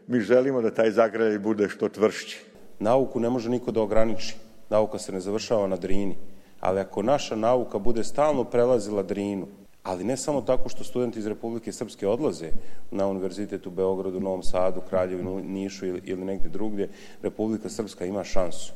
Mi 0.07 0.19
želimo 0.19 0.61
da 0.61 0.73
taj 0.73 0.91
zagrljaj 0.91 1.39
bude 1.39 1.69
što 1.69 1.89
tvršći. 1.89 2.45
Nauku 2.79 3.19
ne 3.19 3.29
može 3.29 3.49
niko 3.49 3.71
da 3.71 3.81
ograniči. 3.81 4.35
Nauka 4.69 4.99
se 4.99 5.11
ne 5.11 5.19
završava 5.19 5.67
na 5.67 5.75
Drini. 5.75 6.17
Ali 6.59 6.79
ako 6.79 7.01
naša 7.01 7.35
nauka 7.35 7.79
bude 7.79 8.03
stalno 8.03 8.43
prelazila 8.43 9.03
Drinu, 9.03 9.47
ali 9.83 10.03
ne 10.03 10.17
samo 10.17 10.41
tako 10.41 10.69
što 10.69 10.83
studenti 10.83 11.19
iz 11.19 11.27
Republike 11.27 11.71
Srpske 11.71 12.07
odlaze 12.07 12.49
na 12.91 13.07
univerzitet 13.07 13.67
u 13.67 13.71
Beogradu, 13.71 14.19
Novom 14.19 14.43
Sadu, 14.43 14.81
Kraljevu, 14.89 15.39
Nišu 15.39 15.85
ili, 15.85 16.01
ili 16.05 16.25
negde 16.25 16.49
drugdje, 16.49 16.89
Republika 17.21 17.69
Srpska 17.69 18.05
ima 18.05 18.23
šansu. 18.23 18.73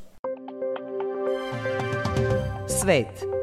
Eight. 2.90 3.37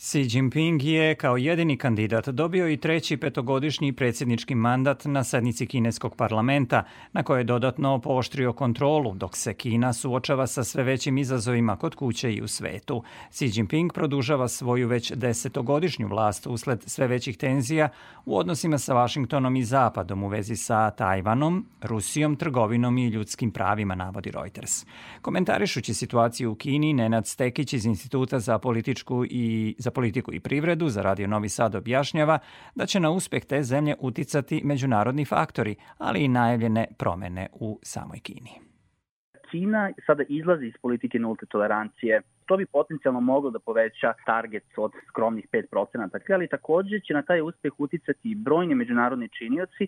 Xi 0.00 0.26
Jinping 0.36 0.82
je 0.82 1.14
kao 1.14 1.36
jedini 1.36 1.76
kandidat 1.76 2.28
dobio 2.28 2.68
i 2.68 2.76
treći 2.76 3.16
petogodišnji 3.16 3.92
predsjednički 3.92 4.54
mandat 4.54 5.04
na 5.04 5.24
sednici 5.24 5.66
kineskog 5.66 6.16
parlamenta, 6.16 6.84
na 7.12 7.22
koje 7.22 7.40
je 7.40 7.44
dodatno 7.44 8.00
pooštrio 8.00 8.52
kontrolu, 8.52 9.14
dok 9.14 9.36
se 9.36 9.54
Kina 9.54 9.92
suočava 9.92 10.46
sa 10.46 10.64
sve 10.64 10.82
većim 10.82 11.18
izazovima 11.18 11.76
kod 11.76 11.94
kuće 11.94 12.32
i 12.32 12.42
u 12.42 12.48
svetu. 12.48 13.02
Xi 13.30 13.58
Jinping 13.58 13.92
produžava 13.92 14.48
svoju 14.48 14.88
već 14.88 15.12
desetogodišnju 15.12 16.08
vlast 16.08 16.46
usled 16.46 16.82
sve 16.86 17.06
većih 17.06 17.36
tenzija 17.36 17.88
u 18.24 18.38
odnosima 18.38 18.78
sa 18.78 18.94
Vašingtonom 18.94 19.56
i 19.56 19.64
Zapadom 19.64 20.22
u 20.22 20.28
vezi 20.28 20.56
sa 20.56 20.90
Tajvanom, 20.90 21.66
Rusijom, 21.82 22.36
trgovinom 22.36 22.98
i 22.98 23.08
ljudskim 23.08 23.50
pravima, 23.50 23.94
navodi 23.94 24.30
Reuters. 24.30 24.86
Komentarišući 25.22 25.94
situaciju 25.94 26.52
u 26.52 26.54
Kini, 26.54 26.92
Nenad 26.92 27.26
Stekić 27.26 27.72
iz 27.72 27.86
Instituta 27.86 28.40
za 28.40 28.58
političku 28.58 29.24
i 29.30 29.74
politiku 29.90 30.34
i 30.34 30.40
privredu 30.40 30.88
za 30.88 31.02
Radio 31.02 31.26
Novi 31.26 31.48
Sad 31.48 31.74
objašnjava 31.74 32.38
da 32.74 32.86
će 32.86 33.00
na 33.00 33.10
uspeh 33.10 33.44
te 33.44 33.62
zemlje 33.62 33.94
uticati 34.00 34.60
međunarodni 34.64 35.24
faktori, 35.24 35.76
ali 35.98 36.20
i 36.20 36.28
najavljene 36.28 36.86
promene 36.98 37.48
u 37.52 37.78
samoj 37.82 38.18
Kini. 38.18 38.50
Kina 39.50 39.90
sada 40.06 40.22
izlazi 40.28 40.66
iz 40.66 40.74
politike 40.82 41.18
nulte 41.18 41.46
tolerancije 41.46 42.22
to 42.48 42.56
bi 42.56 42.66
potencijalno 42.66 43.20
moglo 43.20 43.50
da 43.50 43.58
poveća 43.58 44.12
target 44.26 44.64
od 44.76 44.92
skromnih 45.08 45.46
5%, 45.52 46.32
ali 46.34 46.48
takođe 46.48 47.00
će 47.00 47.14
na 47.14 47.22
taj 47.22 47.40
uspeh 47.40 47.72
uticati 47.78 48.30
i 48.30 48.34
brojni 48.34 48.74
međunarodni 48.74 49.28
činioci. 49.28 49.86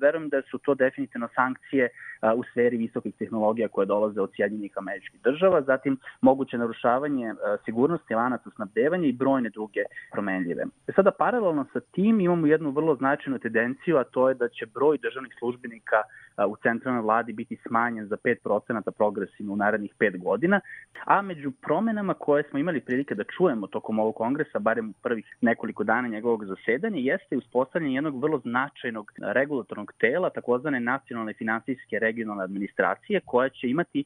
Verujem 0.00 0.28
da 0.28 0.42
su 0.50 0.58
to 0.58 0.74
definitivno 0.74 1.28
sankcije 1.34 1.88
u 2.36 2.42
sferi 2.44 2.76
visokih 2.76 3.14
tehnologija 3.18 3.68
koje 3.68 3.86
dolaze 3.86 4.20
od 4.20 4.30
Sjedinjenih 4.36 4.72
američkih 4.76 5.20
država, 5.20 5.62
zatim 5.62 5.98
moguće 6.20 6.58
narušavanje 6.58 7.34
sigurnosti 7.64 8.14
lanaca 8.14 8.50
snabdevanja 8.50 9.06
i 9.06 9.12
brojne 9.12 9.50
druge 9.50 9.82
promenljive. 10.12 10.64
Sada, 10.96 11.10
paralelno 11.10 11.66
sa 11.72 11.80
tim 11.80 12.20
imamo 12.20 12.46
jednu 12.46 12.70
vrlo 12.70 12.96
značajnu 12.96 13.38
tendenciju, 13.38 13.96
a 13.96 14.04
to 14.04 14.28
je 14.28 14.34
da 14.34 14.48
će 14.48 14.66
broj 14.66 14.98
državnih 14.98 15.34
službenika 15.38 16.02
u 16.48 16.56
centralnoj 16.56 17.02
vladi 17.02 17.32
biti 17.32 17.56
smanjen 17.66 18.06
za 18.06 18.16
5% 18.16 18.90
progresivno 18.90 19.52
u 19.52 19.56
narednih 19.56 19.94
5 19.98 20.18
godina, 20.22 20.60
a 21.04 21.22
među 21.22 21.50
promenama 21.50 22.14
koje 22.14 22.42
smo 22.50 22.58
imali 22.58 22.80
prilike 22.80 23.14
da 23.14 23.24
čujemo 23.24 23.66
tokom 23.66 23.98
ovog 23.98 24.14
kongresa, 24.14 24.58
barem 24.58 24.90
u 24.90 24.92
prvih 25.02 25.36
nekoliko 25.40 25.84
dana 25.84 26.08
njegovog 26.08 26.44
zasedanja, 26.44 26.96
jeste 26.96 27.36
uspostavljanje 27.36 27.94
jednog 27.94 28.22
vrlo 28.22 28.38
značajnog 28.38 29.12
regulatornog 29.18 29.92
tela, 30.00 30.30
takozvane 30.30 30.80
nacionalne 30.80 31.32
finansijske 31.32 31.98
regionalne 31.98 32.44
administracije, 32.44 33.20
koja 33.24 33.48
će 33.48 33.68
imati 33.68 34.04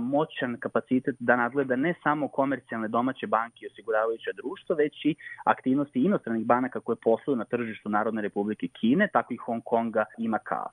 moćan 0.00 0.56
kapacitet 0.60 1.16
da 1.18 1.36
nadgleda 1.36 1.76
ne 1.76 1.94
samo 2.02 2.28
komercijalne 2.28 2.88
domaće 2.88 3.26
banke 3.26 3.58
i 3.64 3.66
osiguravajuća 3.66 4.30
društva, 4.36 4.76
već 4.76 5.04
i 5.04 5.14
aktivnosti 5.44 6.04
inostranih 6.04 6.46
banaka 6.46 6.80
koje 6.80 6.96
posluju 6.96 7.36
na 7.36 7.44
tržištu 7.44 7.88
Narodne 7.88 8.22
republike 8.22 8.68
Kine, 8.68 9.08
tako 9.12 9.34
i 9.34 9.36
Hong 9.36 9.62
Konga 9.64 10.04
i 10.18 10.28
Makao. 10.28 10.70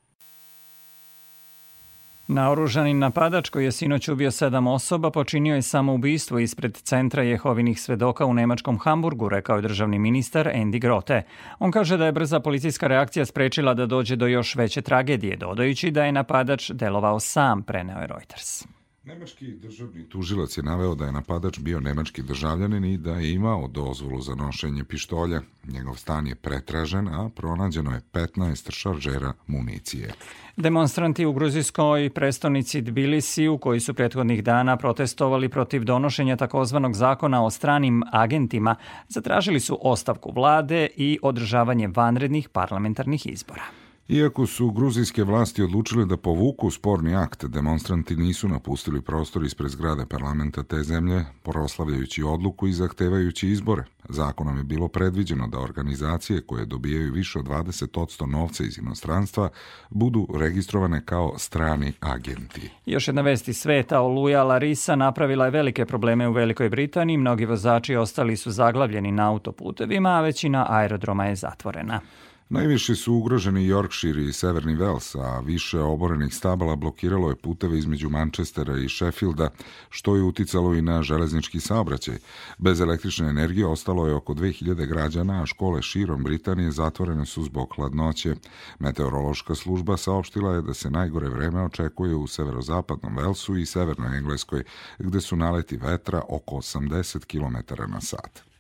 Naoružani 2.28 2.94
napadač 2.94 3.50
koji 3.50 3.66
je 3.66 3.72
sinoć 3.72 4.08
ubio 4.08 4.32
sedam 4.32 4.68
osoba 4.68 5.12
počinio 5.12 5.56
je 5.56 5.62
samoubistvo 5.62 6.40
ispred 6.40 6.78
centra 6.78 7.24
Jehovinih 7.24 7.82
svedoka 7.82 8.26
u 8.26 8.34
nemačkom 8.34 8.80
Hamburgu, 8.80 9.30
rekao 9.30 9.56
je 9.56 9.62
državni 9.62 10.00
ministar 10.00 10.48
Andy 10.48 10.80
Grote. 10.80 11.24
On 11.60 11.72
kaže 11.72 11.98
da 11.98 12.06
je 12.06 12.12
brza 12.12 12.40
policijska 12.40 12.88
reakcija 12.88 13.26
sprečila 13.26 13.74
da 13.74 13.86
dođe 13.86 14.16
do 14.16 14.28
još 14.28 14.56
veće 14.56 14.82
tragedije, 14.82 15.36
dodajući 15.36 15.92
da 15.92 16.06
je 16.06 16.12
napadač 16.12 16.72
delovao 16.72 17.20
sam, 17.20 17.64
preneo 17.64 18.00
je 18.00 18.08
Reuters. 18.08 18.75
Nemački 19.08 19.52
državni 19.52 20.10
tužilac 20.10 20.58
je 20.58 20.64
naveo 20.64 20.96
da 20.96 21.06
je 21.06 21.12
napadač 21.12 21.60
bio 21.60 21.80
nemački 21.80 22.22
državljanin 22.22 22.86
i 22.86 22.98
da 22.98 23.12
je 23.12 23.34
imao 23.34 23.68
dozvolu 23.68 24.22
za 24.22 24.36
nošenje 24.36 24.84
pištolja. 24.84 25.42
Njegov 25.64 25.96
stan 25.96 26.28
je 26.28 26.36
pretražen, 26.36 27.08
a 27.08 27.30
pronađeno 27.36 27.92
je 27.92 28.02
15 28.14 28.72
šaržera 28.72 29.34
municije. 29.48 30.14
Demonstranti 30.58 31.26
u 31.26 31.34
gruzijskoj 31.34 32.10
prestonici 32.10 32.84
Tbilisiju, 32.84 33.58
koji 33.58 33.80
su 33.80 33.94
prethodnih 33.94 34.44
dana 34.44 34.78
protestovali 34.78 35.50
protiv 35.50 35.84
donošenja 35.84 36.38
takozvanog 36.38 36.94
zakona 36.94 37.46
o 37.46 37.50
stranim 37.50 38.04
agentima, 38.12 38.76
zatražili 39.08 39.60
su 39.60 39.80
ostavku 39.82 40.32
vlade 40.36 40.88
i 40.98 41.20
održavanje 41.22 41.90
vanrednih 41.96 42.50
parlamentarnih 42.50 43.26
izbora. 43.26 43.85
Iako 44.08 44.46
su 44.46 44.72
gruzijske 44.72 45.24
vlasti 45.24 45.64
odlučile 45.64 46.06
da 46.06 46.18
povuku 46.18 46.72
sporni 46.72 47.16
akt, 47.16 47.46
demonstranti 47.46 48.16
nisu 48.16 48.48
napustili 48.48 49.02
prostor 49.02 49.46
ispred 49.46 49.70
zgrade 49.70 50.06
parlamenta 50.06 50.64
te 50.64 50.84
zemlje, 50.84 51.26
proslavljajući 51.44 52.24
odluku 52.24 52.68
i 52.68 52.74
zahtevajući 52.74 53.48
izbore. 53.48 53.84
Zakonom 54.10 54.58
je 54.58 54.64
bilo 54.64 54.88
predviđeno 54.88 55.48
da 55.48 55.60
organizacije 55.60 56.42
koje 56.42 56.66
dobijaju 56.66 57.14
više 57.14 57.40
od 57.40 57.46
20% 57.46 58.26
novca 58.26 58.64
iz 58.64 58.78
inostranstva 58.78 59.50
budu 59.90 60.28
registrovane 60.40 61.06
kao 61.06 61.34
strani 61.38 61.94
agenti. 62.00 62.70
Još 62.86 63.08
jedna 63.08 63.22
vest 63.22 63.48
iz 63.48 63.58
sveta, 63.58 64.02
Oluja 64.02 64.44
Larisa 64.44 64.96
napravila 64.96 65.46
je 65.46 65.52
velike 65.52 65.86
probleme 65.86 66.28
u 66.28 66.32
Velikoj 66.32 66.70
Britaniji, 66.70 67.18
mnogi 67.18 67.46
vozači 67.46 67.96
ostali 67.96 68.38
su 68.38 68.52
zaglavljeni 68.52 69.12
na 69.12 69.30
autoputevima, 69.30 70.10
a 70.10 70.22
većina 70.22 70.66
aerodroma 70.70 71.26
je 71.26 71.36
zatvorena. 71.36 72.02
Najviše 72.50 72.96
su 72.96 73.14
ugroženi 73.14 73.68
Yorkshire 73.68 74.22
i 74.30 74.34
Severni 74.34 74.76
Wales, 74.76 75.20
a 75.20 75.40
više 75.40 75.80
oborenih 75.80 76.34
stabala 76.34 76.76
blokiralo 76.76 77.30
je 77.30 77.36
puteve 77.36 77.78
između 77.78 78.10
Manchestera 78.10 78.78
i 78.78 78.90
Sheffielda, 78.90 79.50
što 79.90 80.16
je 80.16 80.24
uticalo 80.24 80.74
i 80.74 80.82
na 80.82 81.04
železnički 81.04 81.60
saobraćaj. 81.60 82.18
Bez 82.58 82.82
električne 82.82 83.28
energije 83.28 83.68
ostalo 83.68 84.08
je 84.08 84.14
oko 84.14 84.34
2000 84.34 84.86
građana, 84.86 85.44
a 85.44 85.46
škole 85.46 85.82
širom 85.82 86.24
Britanije 86.24 86.72
zatvorene 86.72 87.26
su 87.26 87.44
zbog 87.44 87.74
hladnoće. 87.76 88.36
Meteorološka 88.80 89.56
služba 89.56 89.98
saopštila 89.98 90.54
je 90.54 90.62
da 90.62 90.74
se 90.74 90.90
najgore 90.90 91.30
vreme 91.30 91.64
očekuje 91.64 92.16
u 92.16 92.28
severozapadnom 92.28 93.18
Velsu 93.18 93.58
i 93.58 93.66
severnoj 93.66 94.18
Engleskoj, 94.18 94.64
gde 95.00 95.22
su 95.22 95.36
naleti 95.36 95.78
vetra 95.78 96.22
oko 96.30 96.56
80 96.56 97.26
km 97.26 97.92
na 97.92 98.02
sat. 98.02 98.55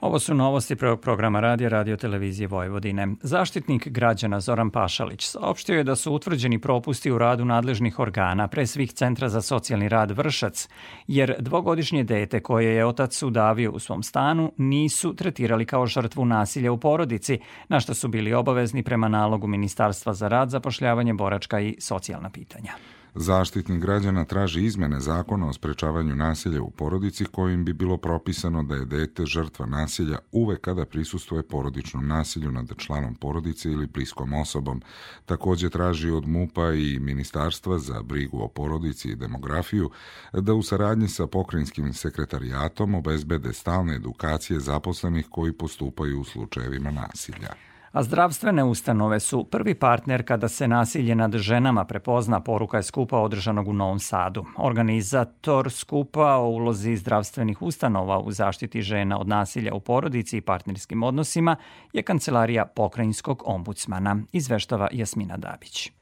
Ovo 0.00 0.18
su 0.18 0.34
novosti 0.34 0.76
prvog 0.76 1.00
programa 1.00 1.40
radija 1.40 1.68
Radio 1.68 1.96
Televizije 1.96 2.46
Vojvodine. 2.46 3.08
Zaštitnik 3.22 3.88
građana 3.88 4.40
Zoran 4.40 4.70
Pašalić 4.70 5.26
saopštio 5.26 5.76
je 5.76 5.84
da 5.84 5.96
su 5.96 6.12
utvrđeni 6.12 6.58
propusti 6.58 7.10
u 7.10 7.18
radu 7.18 7.44
nadležnih 7.44 7.98
organa, 7.98 8.48
pre 8.48 8.66
svih 8.66 8.92
Centra 8.92 9.28
za 9.28 9.42
socijalni 9.42 9.88
rad 9.88 10.10
Vršac, 10.10 10.68
jer 11.06 11.34
dvogodišnje 11.38 12.04
dete 12.04 12.40
koje 12.40 12.74
je 12.74 12.86
otac 12.86 13.22
udavio 13.22 13.72
u 13.72 13.78
svom 13.78 14.02
stanu 14.02 14.52
nisu 14.56 15.14
tretirali 15.14 15.66
kao 15.66 15.86
žrtvu 15.86 16.24
nasilja 16.24 16.72
u 16.72 16.80
porodici, 16.80 17.38
na 17.68 17.80
što 17.80 17.94
su 17.94 18.08
bili 18.08 18.34
obavezni 18.34 18.82
prema 18.82 19.08
nalogu 19.08 19.46
Ministarstva 19.46 20.14
za 20.14 20.28
rad, 20.28 20.50
zapošljavanje, 20.50 21.14
boračka 21.14 21.60
i 21.60 21.76
socijalna 21.80 22.30
pitanja. 22.30 22.72
Zaštitnik 23.18 23.80
građana 23.80 24.24
traži 24.24 24.64
izmene 24.64 25.00
zakona 25.00 25.48
o 25.48 25.52
sprečavanju 25.52 26.14
nasilja 26.14 26.62
u 26.62 26.70
porodici 26.70 27.24
kojim 27.24 27.64
bi 27.64 27.72
bilo 27.72 27.96
propisano 27.96 28.62
da 28.62 28.74
je 28.74 28.84
dete 28.84 29.26
žrtva 29.26 29.66
nasilja 29.66 30.18
uvek 30.32 30.60
kada 30.60 30.84
prisustuje 30.84 31.42
porodičnom 31.42 32.06
nasilju 32.06 32.52
nad 32.52 32.72
članom 32.76 33.14
porodice 33.14 33.70
ili 33.70 33.86
bliskom 33.86 34.32
osobom. 34.32 34.82
Takođe 35.26 35.70
traži 35.70 36.10
od 36.10 36.28
MUPA 36.28 36.72
i 36.72 36.98
Ministarstva 36.98 37.78
za 37.78 38.02
brigu 38.02 38.42
o 38.42 38.48
porodici 38.48 39.08
i 39.08 39.16
demografiju 39.16 39.90
da 40.32 40.54
u 40.54 40.62
saradnji 40.62 41.08
sa 41.08 41.26
pokrajinskim 41.26 41.92
sekretarijatom 41.92 42.94
obezbede 42.94 43.52
stalne 43.52 43.94
edukacije 43.94 44.60
zaposlenih 44.60 45.26
koji 45.30 45.52
postupaju 45.52 46.20
u 46.20 46.24
slučajevima 46.24 46.90
nasilja. 46.90 47.52
A 47.92 48.02
zdravstvene 48.02 48.64
ustanove 48.64 49.20
su 49.20 49.44
prvi 49.44 49.74
partner 49.74 50.26
kada 50.26 50.48
se 50.48 50.68
nasilje 50.68 51.14
nad 51.14 51.36
ženama 51.36 51.84
prepozna, 51.84 52.40
poruka 52.40 52.76
je 52.76 52.82
skupa 52.82 53.18
održanog 53.18 53.68
u 53.68 53.72
Novom 53.72 53.98
Sadu. 53.98 54.44
Organizator 54.56 55.70
skupa 55.70 56.36
o 56.36 56.48
ulozi 56.48 56.96
zdravstvenih 56.96 57.62
ustanova 57.62 58.18
u 58.18 58.32
zaštiti 58.32 58.82
žena 58.82 59.18
od 59.18 59.28
nasilja 59.28 59.74
u 59.74 59.80
porodici 59.80 60.36
i 60.36 60.40
partnerskim 60.40 61.02
odnosima 61.02 61.56
je 61.92 62.02
Kancelarija 62.02 62.66
pokrajinskog 62.66 63.42
ombudsmana, 63.46 64.16
izveštava 64.32 64.88
Jasmina 64.92 65.36
Dabić. 65.36 65.92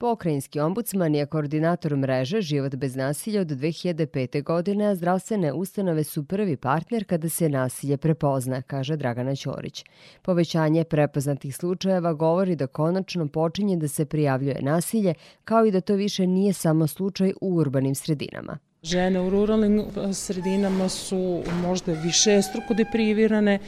Pokrajinski 0.00 0.60
ombudsman 0.60 1.14
je 1.14 1.26
koordinator 1.26 1.96
mreže 1.96 2.40
Život 2.40 2.74
bez 2.74 2.96
nasilja 2.96 3.40
od 3.40 3.46
2005. 3.46 4.42
godine, 4.42 4.86
a 4.86 4.94
zdravstvene 4.94 5.52
ustanove 5.52 6.04
su 6.04 6.24
prvi 6.24 6.56
partner 6.56 7.04
kada 7.04 7.28
se 7.28 7.48
nasilje 7.48 7.96
prepozna, 7.96 8.62
kaže 8.62 8.96
Dragana 8.96 9.34
Ćorić. 9.36 9.84
Povećanje 10.22 10.84
prepoznatih 10.84 11.56
slučajeva 11.56 12.12
govori 12.12 12.56
da 12.56 12.66
konačno 12.66 13.28
počinje 13.28 13.76
da 13.76 13.88
se 13.88 14.04
prijavljuje 14.04 14.62
nasilje, 14.62 15.14
kao 15.44 15.66
i 15.66 15.70
da 15.70 15.80
to 15.80 15.94
više 15.94 16.26
nije 16.26 16.52
samo 16.52 16.86
slučaj 16.86 17.32
u 17.40 17.54
urbanim 17.54 17.94
sredinama. 17.94 18.58
Žene 18.82 19.20
u 19.20 19.30
ruralnim 19.30 19.84
sredinama 20.12 20.88
su 20.88 21.42
možda 21.62 21.92
više 21.92 22.42
struko 22.42 22.74
deprivirane 22.74 23.58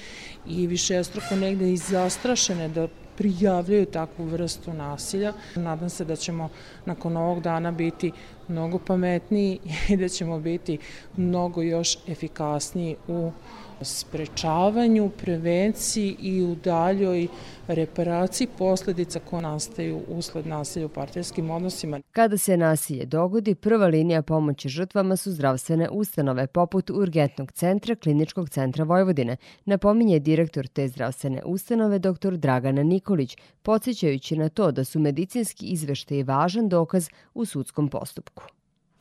i 0.47 0.67
više 0.67 1.05
struko 1.05 1.37
negde 1.37 1.73
i 1.73 1.77
zastrašene 1.77 2.69
da 2.69 2.89
prijavljaju 3.21 3.87
takvu 3.87 4.25
vrstu 4.25 4.73
nasilja. 4.73 5.33
Nadam 5.55 5.91
se 5.91 6.05
da 6.05 6.17
ćemo 6.17 6.49
nakon 6.85 7.17
ovog 7.17 7.43
dana 7.43 7.71
biti 7.71 8.12
mnogo 8.49 8.79
pametniji 8.79 9.59
i 9.93 9.97
da 9.97 10.09
ćemo 10.09 10.39
biti 10.39 10.79
mnogo 11.17 11.62
još 11.62 11.99
efikasniji 12.09 12.97
u 13.09 13.31
sprečavanju, 13.83 15.11
prevenciji 15.11 16.17
i 16.21 16.43
u 16.43 16.55
daljoj 16.55 17.29
reparaciji 17.69 18.49
posledica 18.59 19.21
koje 19.21 19.43
nastaju 19.43 20.01
usled 20.09 20.47
nasilja 20.47 20.87
u 20.87 20.89
partnerskim 20.89 21.51
odnosima. 21.51 22.01
Kada 22.13 22.39
se 22.39 22.57
nasilje 22.57 23.05
dogodi, 23.05 23.55
prva 23.55 23.87
linija 23.87 24.23
pomoći 24.23 24.69
žrtvama 24.69 25.17
su 25.17 25.33
zdravstvene 25.33 25.89
ustanove 25.91 26.47
poput 26.47 26.91
Urgentnog 26.91 27.53
centra 27.53 27.95
Kliničkog 27.95 28.51
centra 28.51 28.85
Vojvodine, 28.85 29.37
napominje 29.65 30.19
direktor 30.19 30.67
te 30.67 30.89
zdravstvene 30.89 31.43
ustanove 31.45 31.99
dr. 31.99 32.37
Dragana 32.37 32.83
Nikolić, 32.83 33.37
podsjećajući 33.63 34.37
na 34.37 34.49
to 34.49 34.73
da 34.73 34.85
su 34.85 35.01
medicinski 35.01 35.67
izveštaji 35.67 36.23
važan 36.23 36.69
dokaz 36.69 37.09
u 37.35 37.45
sudskom 37.45 37.89
postupku. 37.89 38.43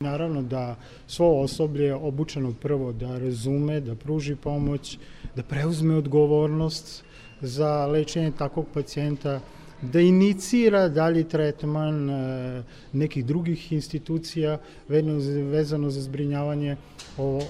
Naravno 0.04 0.42
da 0.42 0.76
svo 1.06 1.40
osoblje 1.42 1.84
je 1.84 1.94
obučeno 1.94 2.54
prvo 2.62 2.92
da 2.92 3.18
razume, 3.18 3.80
da 3.80 3.94
pruži 3.94 4.36
pomoć, 4.36 4.98
da 5.36 5.42
preuzme 5.42 5.94
odgovornost 5.94 7.04
za 7.40 7.86
lečenje 7.86 8.32
takvog 8.38 8.66
pacijenta, 8.74 9.40
da 9.82 10.00
inicira 10.00 10.88
dalji 10.88 11.24
tretman 11.28 12.10
e, 12.10 12.62
nekih 12.92 13.24
drugih 13.26 13.72
institucija 13.72 14.58
vezano 15.52 15.90
za 15.90 16.00
zbrinjavanje 16.00 16.76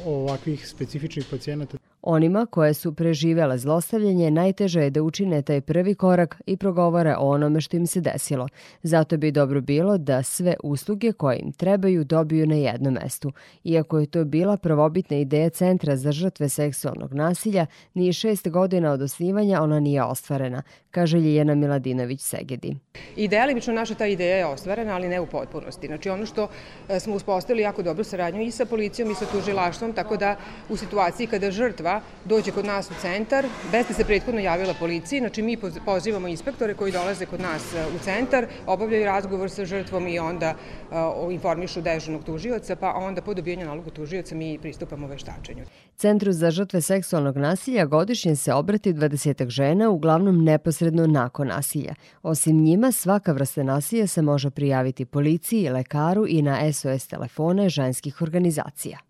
ovakvih 0.07 0.69
specifičnih 0.69 1.27
pacijenata. 1.31 1.79
Onima 2.03 2.47
koje 2.47 2.75
su 2.75 2.95
preživele 2.95 3.59
zlostavljanje 3.59 4.31
najteže 4.31 4.81
je 4.81 4.91
da 4.91 5.03
učine 5.03 5.43
taj 5.43 5.61
prvi 5.61 5.95
korak 5.95 6.43
i 6.47 6.57
progovore 6.57 7.15
o 7.19 7.29
onome 7.29 7.61
što 7.61 7.77
im 7.77 7.87
se 7.87 8.01
desilo. 8.01 8.49
Zato 8.83 9.17
bi 9.17 9.31
dobro 9.31 9.61
bilo 9.61 9.99
da 9.99 10.23
sve 10.23 10.55
usluge 10.63 11.13
koje 11.13 11.39
im 11.39 11.53
trebaju 11.53 12.05
dobiju 12.05 12.47
na 12.47 12.55
jednom 12.55 12.95
mestu. 12.95 13.33
Iako 13.65 13.99
je 13.99 14.07
to 14.07 14.25
bila 14.25 14.57
prvobitna 14.57 15.17
ideja 15.17 15.51
Centra 15.51 15.97
za 15.97 16.13
žrtve 16.13 16.49
seksualnog 16.49 17.15
nasilja, 17.15 17.67
ni 17.95 18.13
šest 18.13 18.49
godina 18.49 18.93
od 18.93 19.03
osnivanja 19.03 19.63
ona 19.63 19.81
nije 19.81 20.03
ostvarena, 20.03 20.63
kaže 20.91 21.19
Ljiljana 21.19 21.55
Miladinović-Segedi. 21.55 22.77
Idealimično 23.17 23.75
naša 23.75 23.95
ta 23.95 24.07
ideja 24.07 24.37
je 24.37 24.47
ostvarena, 24.47 24.95
ali 24.95 25.09
ne 25.09 25.21
u 25.21 25.27
potpunosti. 25.27 25.87
Znači 25.87 26.11
ono 26.11 26.27
što 26.27 26.49
e, 26.89 27.01
smo 27.01 27.15
uspostavili 27.15 27.63
jako 27.63 27.83
dobru 27.83 28.05
saradnju 28.05 28.43
i 28.43 28.51
sa 28.51 28.65
policijom 28.65 29.11
i 29.11 29.15
sa 29.15 29.27
tužilaštvom, 29.27 29.93
tako 29.93 30.17
da 30.17 30.37
u 30.69 30.77
situaciji 30.77 31.27
kada 31.27 31.51
žrtva 31.51 31.90
dođe 32.25 32.51
kod 32.51 32.65
nas 32.65 32.91
u 32.91 32.95
centar, 33.01 33.47
bez 33.73 33.87
da 33.89 33.95
se 33.95 34.05
prethodno 34.05 34.41
javila 34.41 34.75
policiji, 34.79 35.21
znači 35.21 35.43
mi 35.43 35.57
pozivamo 35.85 36.29
inspektore 36.29 36.75
koji 36.75 36.93
dolaze 36.93 37.27
kod 37.27 37.41
nas 37.41 37.75
e, 37.75 37.87
u 37.97 37.99
centar, 37.99 38.47
obavljaju 38.67 39.05
razgovor 39.05 39.51
sa 39.51 39.65
žrtvom 39.65 40.09
i 40.09 40.19
onda 40.19 40.55
uh, 40.55 41.33
informišu 41.33 41.81
dežurnog 41.81 42.25
tužioca, 42.25 42.77
pa 42.77 42.93
onda 42.95 43.23
po 43.23 43.35
dobijanju 43.35 43.67
naloga 43.67 43.91
tužioca 43.91 44.35
mi 44.35 44.59
pristupamo 44.59 45.07
veštačenju. 45.07 45.65
Centru 45.97 46.33
za 46.33 46.51
žrtve 46.51 46.81
seksualnog 46.81 47.37
nasilja 47.37 47.85
godišnje 47.85 48.37
se 48.37 48.55
obrati 48.55 48.93
20 48.93 49.49
žena, 49.49 49.91
uglavnom 49.91 50.45
neposredno 50.45 51.07
nakon 51.07 51.49
nasilja. 51.49 51.95
Osim 52.23 52.63
njima, 52.65 52.93
svaka 52.93 53.33
vrsta 53.33 53.63
nasilja 53.63 54.07
se 54.07 54.23
može 54.23 54.51
prijaviti 54.51 55.05
policiji, 55.05 55.69
lekaru 55.69 56.27
i 56.29 56.43
na 56.43 56.73
SOS 56.73 57.07
telefone 57.07 57.69
ženskih 57.69 58.23
organizacija. 58.23 59.10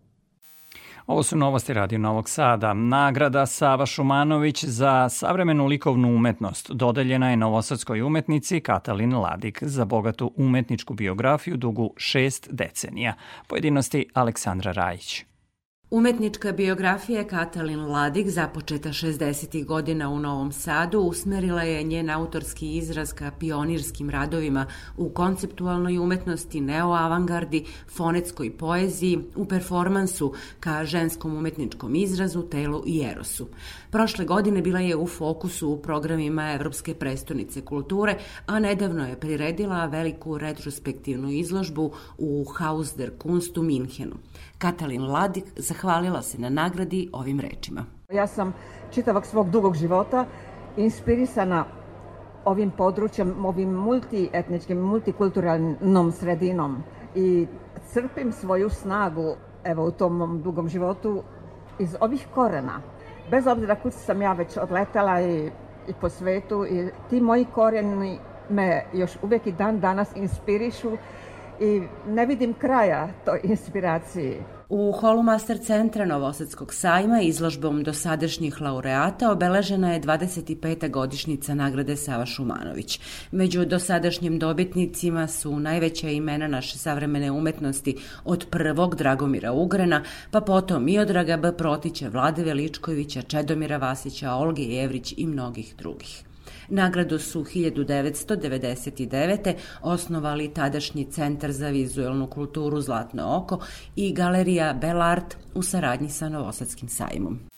Ovo 1.07 1.23
su 1.23 1.37
novosti 1.37 1.73
Radio 1.75 1.99
Novog 1.99 2.29
Sada. 2.29 2.75
Nagrada 2.75 3.47
Sava 3.47 3.87
Šumanović 3.87 4.65
za 4.65 5.09
savremenu 5.09 5.67
likovnu 5.67 6.15
umetnost 6.15 6.71
dodeljena 6.71 7.31
je 7.31 7.37
novosadskoj 7.37 8.03
umetnici 8.03 8.61
Katalin 8.61 9.15
Ladik 9.15 9.63
za 9.63 9.85
bogatu 9.85 10.33
umetničku 10.37 10.95
biografiju 10.95 11.57
dugu 11.57 11.91
šest 11.97 12.49
decenija. 12.51 13.15
Pojedinosti 13.47 14.07
Aleksandra 14.15 14.73
Rajić. 14.73 15.30
Umetnička 15.93 16.53
biografija 16.53 17.25
Katalin 17.25 17.81
Ladik, 17.81 18.29
započeta 18.29 18.89
60. 18.89 19.65
godina 19.65 20.11
u 20.11 20.19
Novom 20.19 20.53
Sadu, 20.53 21.01
usmerila 21.01 21.63
je 21.63 21.83
njen 21.83 22.11
autorski 22.11 22.77
izraz 22.77 23.13
ka 23.13 23.31
pionirskim 23.39 24.11
radovima 24.11 24.67
u 24.97 25.09
konceptualnoj 25.09 25.99
umetnosti, 25.99 26.61
neoavangardi, 26.61 27.65
fonetskoj 27.89 28.57
poeziji, 28.57 29.19
u 29.37 29.45
performansu 29.45 30.33
ka 30.61 30.85
ženskom 30.85 31.37
umetničkom 31.37 31.95
izrazu, 31.95 32.43
telu 32.43 32.83
i 32.87 33.03
erosu. 33.03 33.49
Prošle 33.91 34.25
godine 34.25 34.63
bila 34.63 34.81
je 34.81 34.97
u 34.97 35.07
fokusu 35.07 35.69
u 35.69 35.83
programima 35.83 36.53
Evropske 36.53 36.95
prestonice 36.95 37.61
kulture, 37.61 38.19
a 38.47 38.59
nedavno 38.59 39.07
je 39.07 39.21
priredila 39.21 39.87
veliku 39.87 40.39
retrospektivnu 40.39 41.31
izložbu 41.31 41.93
u 42.19 42.45
Haus 42.45 42.95
der 42.97 43.11
Kunst 43.19 43.59
u 43.59 43.63
Minhenu. 43.63 44.17
Katalin 44.59 45.03
Ladik 45.03 45.45
zahvalila 45.81 46.23
se 46.23 46.39
na 46.39 46.49
nagradi 46.49 47.09
ovim 47.13 47.41
rečima. 47.41 47.85
Ja 48.13 48.27
sam 48.27 48.53
čitavak 48.91 49.27
svog 49.27 49.51
dugog 49.51 49.77
života 49.77 50.27
inspirisana 50.77 51.65
ovim 52.45 52.71
područjem, 52.71 53.47
ovim 53.47 53.71
multietničkim, 53.71 54.79
multikulturalnom 54.79 56.13
sredinom 56.13 56.83
i 57.15 57.47
crpim 57.93 58.33
svoju 58.33 58.71
snagu 58.71 59.37
evo 59.65 59.85
u 59.85 59.91
tom 59.91 60.17
mom 60.17 60.43
dugom 60.43 60.69
životu 60.69 61.23
iz 61.79 61.97
ovih 62.01 62.27
korena. 62.35 62.81
Bez 63.31 63.47
obzira 63.47 63.75
kud 63.75 63.93
sam 63.93 64.23
ja 64.23 64.33
već 64.33 64.57
odletala 64.57 65.21
i, 65.21 65.51
i 65.89 65.93
po 66.01 66.09
svetu 66.09 66.67
i 66.67 66.89
ti 67.11 67.21
moji 67.21 67.45
koreni 67.55 68.19
me 68.51 68.85
još 68.93 69.17
uvek 69.23 69.47
i 69.47 69.53
dan 69.53 69.81
danas 69.81 70.17
inspirišu 70.17 70.97
i 71.61 71.83
ne 72.07 72.27
vidim 72.27 72.55
kraja 72.55 73.09
toj 73.25 73.41
inspiraciji. 73.43 74.60
U 74.73 74.93
holu 74.93 75.23
Master 75.23 75.59
centra 75.59 76.05
Novosadskog 76.05 76.75
sajma 76.75 77.21
izložbom 77.21 77.83
dosadašnjih 77.83 78.61
laureata 78.61 79.33
obeležena 79.33 79.93
je 79.93 80.01
25. 80.01 80.91
godišnjica 80.91 81.55
nagrade 81.55 81.97
Sava 81.97 82.27
Šumanović. 82.27 83.01
Među 83.31 83.65
dosadašnjim 83.65 84.39
dobitnicima 84.39 85.27
su 85.27 85.61
najveća 85.61 86.09
imena 86.09 86.49
naše 86.49 86.79
savremene 86.79 87.31
umetnosti 87.31 87.97
od 88.25 88.47
prvog 88.51 88.95
Dragomira 88.95 89.53
Ugrena, 89.53 90.03
pa 90.31 90.41
potom 90.41 90.85
Miodraga 90.85 91.37
B. 91.37 91.57
Protića, 91.57 92.09
Vlade 92.09 92.43
Veličkovića, 92.43 93.23
Čedomira 93.23 93.77
Vasića, 93.77 94.33
Olge 94.35 94.63
Jevrić 94.63 95.15
i 95.17 95.27
mnogih 95.27 95.75
drugih. 95.79 96.30
Nagradu 96.71 97.19
su 97.19 97.45
1999. 97.45 99.55
osnovali 99.83 100.55
tadašnji 100.55 101.05
Centar 101.05 101.53
za 101.53 101.69
vizuelnu 101.69 102.27
kulturu 102.27 102.81
Zlatno 102.81 103.37
oko 103.37 103.61
i 103.97 104.13
Galerija 104.13 104.73
Belart 104.73 105.37
u 105.55 105.63
saradnji 105.63 106.09
sa 106.09 106.29
Novosadskim 106.29 106.89
sajmom. 106.89 107.51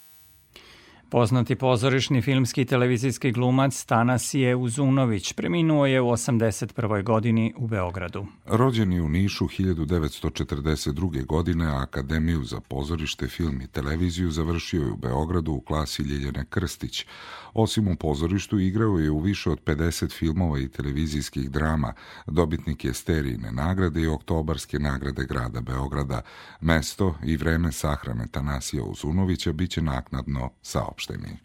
Poznati 1.13 1.57
pozorišni 1.57 2.23
filmski 2.23 2.63
i 2.63 2.65
televizijski 2.65 3.33
glumac 3.33 3.85
Tanasije 3.85 4.57
Uzunović 4.57 5.33
preminuo 5.33 5.87
je 5.87 6.01
u 6.01 6.07
81. 6.07 7.03
godini 7.03 7.55
u 7.57 7.67
Beogradu. 7.67 8.27
Rođen 8.47 8.93
je 8.93 9.03
u 9.03 9.09
Nišu 9.09 9.45
1942. 9.45 11.27
godine, 11.27 11.67
a 11.67 11.83
Akademiju 11.83 12.45
za 12.45 12.61
pozorište, 12.61 13.29
film 13.29 13.61
i 13.61 13.67
televiziju 13.67 14.31
završio 14.31 14.83
je 14.83 14.93
u 14.93 14.97
Beogradu 14.97 15.53
u 15.53 15.61
klasi 15.61 16.03
Ljeljene 16.03 16.45
Krstić, 16.51 17.07
Osim 17.55 17.89
u 17.89 17.97
pozorištu, 17.97 18.59
igrao 18.59 18.99
je 18.99 19.11
u 19.11 19.21
više 19.21 19.51
od 19.51 19.65
50 19.65 20.13
filmova 20.13 20.59
i 20.59 20.69
televizijskih 20.69 21.51
drama, 21.51 21.93
dobitnik 22.27 22.85
je 22.85 22.95
Sterijine 22.95 23.53
nagrade 23.53 24.01
i 24.01 24.07
Oktobarske 24.07 24.79
nagrade 24.79 25.25
grada 25.25 25.61
Beograda. 25.61 26.23
Mesto 26.61 27.15
i 27.25 27.37
vreme 27.37 27.73
sahrane 27.73 28.27
Tanasija 28.31 28.83
Uzunovića 28.85 29.53
biće 29.53 29.83
naknadno 29.83 30.51
saopšteni. 31.03 31.39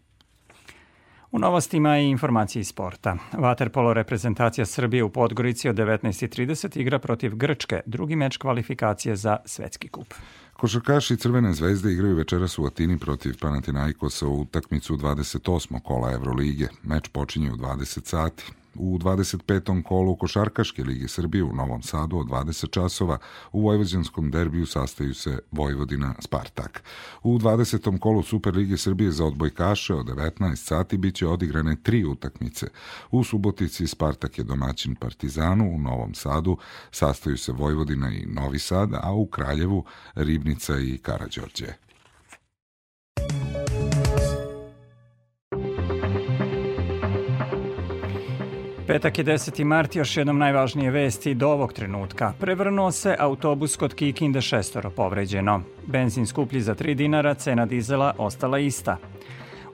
U 1.31 1.39
novostima 1.39 1.97
i 1.99 2.09
informacije 2.09 2.61
iz 2.61 2.67
sporta. 2.67 3.17
Waterpolo 3.33 3.93
reprezentacija 3.93 4.65
Srbije 4.65 5.03
u 5.03 5.09
Podgorici 5.09 5.69
od 5.69 5.75
19.30 5.75 6.79
igra 6.79 6.99
protiv 6.99 7.35
Grčke, 7.35 7.81
drugi 7.85 8.15
meč 8.15 8.37
kvalifikacije 8.37 9.15
za 9.15 9.37
svetski 9.45 9.89
kup. 9.89 10.13
Košarkaši 10.53 11.17
Crvene 11.17 11.53
zvezde 11.53 11.91
igraju 11.91 12.15
večeras 12.15 12.59
u 12.59 12.65
Atini 12.65 12.97
protiv 12.97 13.33
Panathinaikosa 13.41 14.27
u 14.27 14.41
utakmicu 14.41 14.97
28. 14.97 15.81
kola 15.83 16.13
Evrolige. 16.13 16.67
Meč 16.83 17.07
počinje 17.07 17.51
u 17.51 17.55
20 17.55 18.05
sati. 18.05 18.43
U 18.79 18.97
25. 18.97 19.83
kolu 19.83 20.15
Košarkaške 20.15 20.83
lige 20.83 21.07
Srbije 21.07 21.43
u 21.43 21.53
Novom 21.53 21.81
Sadu 21.81 22.17
od 22.17 22.27
20 22.27 22.69
časova 22.69 23.17
u 23.51 23.61
Vojvođanskom 23.61 24.31
derbiju 24.31 24.65
sastaju 24.65 25.13
se 25.13 25.39
Vojvodina 25.51 26.15
Spartak. 26.19 26.83
U 27.23 27.37
20. 27.37 27.99
kolu 27.99 28.23
Super 28.23 28.55
lige 28.55 28.77
Srbije 28.77 29.11
za 29.11 29.25
odbojkaše 29.25 29.93
od 29.93 30.05
19 30.05 30.55
sati 30.55 30.97
biće 30.97 31.27
odigrane 31.27 31.75
tri 31.83 32.05
utakmice. 32.05 32.67
U 33.11 33.23
Subotici 33.23 33.87
Spartak 33.87 34.37
je 34.37 34.43
domaćin 34.43 34.95
Partizanu, 34.95 35.75
u 35.75 35.77
Novom 35.77 36.13
Sadu 36.13 36.57
sastaju 36.91 37.37
se 37.37 37.51
Vojvodina 37.51 38.11
i 38.11 38.25
Novi 38.25 38.59
Sad, 38.59 38.89
a 38.93 39.13
u 39.13 39.25
Kraljevu 39.25 39.85
Ribnica 40.15 40.79
i 40.79 40.97
Karađorđe. 40.97 41.86
Petak 48.87 49.17
je 49.17 49.23
10. 49.25 49.63
mart, 49.63 49.95
još 49.95 50.17
jednom 50.17 50.37
najvažnije 50.37 50.91
vesti 50.91 51.33
do 51.33 51.49
ovog 51.49 51.73
trenutka. 51.73 52.33
Prevrnuo 52.39 52.91
se 52.91 53.15
autobus 53.19 53.75
kod 53.75 53.93
Kikinde 53.93 54.41
šestoro 54.41 54.89
povređeno. 54.89 55.61
Benzin 55.85 56.25
skuplji 56.25 56.61
za 56.61 56.75
3 56.75 56.93
dinara, 56.93 57.33
cena 57.33 57.65
dizela 57.65 58.13
ostala 58.17 58.59
ista. 58.59 58.97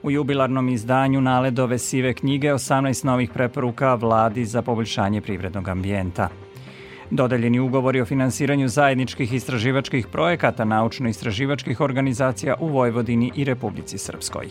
U 0.02 0.10
jubilarnom 0.10 0.68
izdanju 0.68 1.20
naledove 1.20 1.78
sive 1.78 2.14
knjige 2.14 2.48
18 2.48 3.04
novih 3.04 3.30
preporuka 3.30 3.94
vladi 3.94 4.44
za 4.44 4.62
poboljšanje 4.62 5.20
privrednog 5.20 5.68
ambijenta. 5.68 6.28
Dodeljeni 7.10 7.60
ugovori 7.60 8.00
o 8.00 8.04
finansiranju 8.06 8.68
zajedničkih 8.68 9.32
istraživačkih 9.32 10.06
projekata 10.06 10.64
naučno-istraživačkih 10.64 11.80
organizacija 11.80 12.54
u 12.60 12.68
Vojvodini 12.68 13.32
i 13.34 13.44
Republici 13.44 13.98
Srpskoj. 13.98 14.46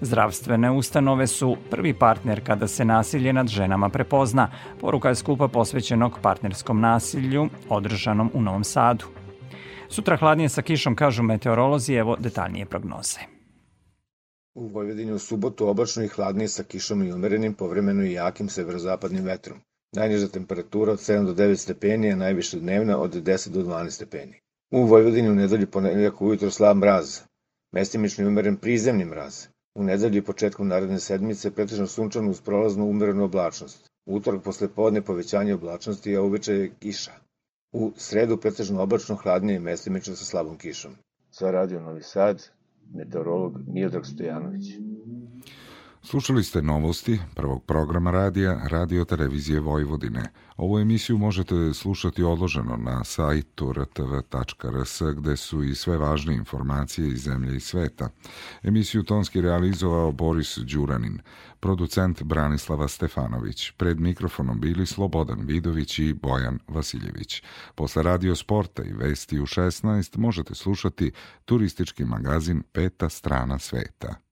Zdravstvene 0.00 0.70
ustanove 0.70 1.26
su 1.26 1.56
prvi 1.70 1.94
partner 1.94 2.44
kada 2.46 2.68
se 2.68 2.84
nasilje 2.84 3.32
nad 3.32 3.48
ženama 3.48 3.88
prepozna. 3.88 4.50
Poruka 4.80 5.08
je 5.08 5.14
skupa 5.14 5.48
posvećenog 5.48 6.18
partnerskom 6.22 6.80
nasilju 6.80 7.48
održanom 7.68 8.30
u 8.34 8.42
Novom 8.42 8.64
Sadu. 8.64 9.04
Sutra 9.88 10.16
hladnije 10.16 10.48
sa 10.48 10.62
kišom, 10.62 10.96
kažu 10.96 11.22
meteorolozi, 11.22 11.94
evo 11.94 12.16
detaljnije 12.16 12.66
prognoze. 12.66 13.18
U 14.54 14.66
Vojvodini 14.66 15.12
u 15.12 15.18
subotu 15.18 15.68
oblačno 15.68 16.02
i 16.02 16.08
hladnije 16.08 16.48
sa 16.48 16.62
kišom 16.62 17.02
i 17.02 17.12
umerenim, 17.12 17.54
povremeno 17.54 18.04
i 18.04 18.12
jakim 18.12 18.48
severozapadnim 18.48 19.24
vetrom. 19.24 19.58
Najniža 19.92 20.28
temperatura 20.28 20.92
od 20.92 20.98
7 20.98 21.26
do 21.26 21.34
9 21.34 21.56
stepeni, 21.56 22.12
a 22.12 22.16
najviše 22.16 22.58
dnevna 22.58 22.98
od 22.98 23.14
10 23.14 23.48
do 23.48 23.62
12 23.62 23.90
stepeni. 23.90 24.40
U 24.70 24.84
Vojvodini 24.86 25.30
u 25.30 25.34
nedelju 25.34 25.66
ponedeljak 25.66 26.22
ujutro 26.22 26.50
slab 26.50 26.76
mraz, 26.76 27.20
mestimični 27.72 28.26
umeren 28.26 28.56
prizemni 28.56 29.04
mraz. 29.04 29.46
U 29.74 29.84
nedelju 29.84 30.18
i 30.18 30.24
početkom 30.24 30.68
naredne 30.68 30.98
sedmice 30.98 31.50
pretežno 31.50 31.86
sunčano 31.86 32.30
uz 32.30 32.40
prolaznu 32.40 32.86
umerenu 32.90 33.24
oblačnost. 33.24 33.90
U 34.06 34.16
utorak 34.16 34.42
posle 34.42 34.68
podne 34.68 35.02
povećanje 35.02 35.54
oblačnosti, 35.54 36.16
a 36.16 36.22
uveče 36.22 36.54
je 36.54 36.70
kiša. 36.78 37.12
U 37.72 37.92
sredu 37.96 38.36
pretežno 38.36 38.82
oblačno 38.82 39.16
hladnije 39.16 39.56
i 39.56 39.60
mestimično 39.60 40.16
sa 40.16 40.24
slabom 40.24 40.58
kišom. 40.58 40.96
Za 41.40 41.50
radio 41.50 41.80
Novi 41.80 42.02
Sad, 42.02 42.48
meteorolog 42.94 43.60
Miodrag 43.68 44.06
Stojanović. 44.06 44.64
Slušali 46.02 46.44
ste 46.44 46.62
novosti 46.62 47.20
prvog 47.34 47.64
programa 47.64 48.10
radija 48.10 48.60
Radio 48.68 49.04
Televizije 49.04 49.60
Vojvodine. 49.60 50.32
Ovu 50.56 50.78
emisiju 50.78 51.18
možete 51.18 51.74
slušati 51.74 52.22
odloženo 52.22 52.76
na 52.76 53.04
sajtu 53.04 53.72
rtv.rs 53.72 55.02
gde 55.16 55.36
su 55.36 55.62
i 55.62 55.74
sve 55.74 55.96
važne 55.96 56.34
informacije 56.34 57.08
iz 57.08 57.22
zemlje 57.22 57.56
i 57.56 57.60
sveta. 57.60 58.08
Emisiju 58.62 59.02
tonski 59.02 59.40
realizovao 59.40 60.12
Boris 60.12 60.58
Đuranin, 60.58 61.18
producent 61.60 62.22
Branislava 62.22 62.88
Stefanović, 62.88 63.70
pred 63.70 64.00
mikrofonom 64.00 64.60
bili 64.60 64.86
Slobodan 64.86 65.40
Vidović 65.46 65.98
i 65.98 66.12
Bojan 66.12 66.58
Vasiljević. 66.68 67.42
Posle 67.74 68.02
Radio 68.02 68.36
Sporta 68.36 68.82
i 68.82 68.92
Vesti 68.92 69.40
u 69.40 69.46
16 69.46 70.18
možete 70.18 70.54
slušati 70.54 71.12
turistički 71.44 72.04
magazin 72.04 72.62
Peta 72.72 73.08
strana 73.08 73.58
sveta. 73.58 74.29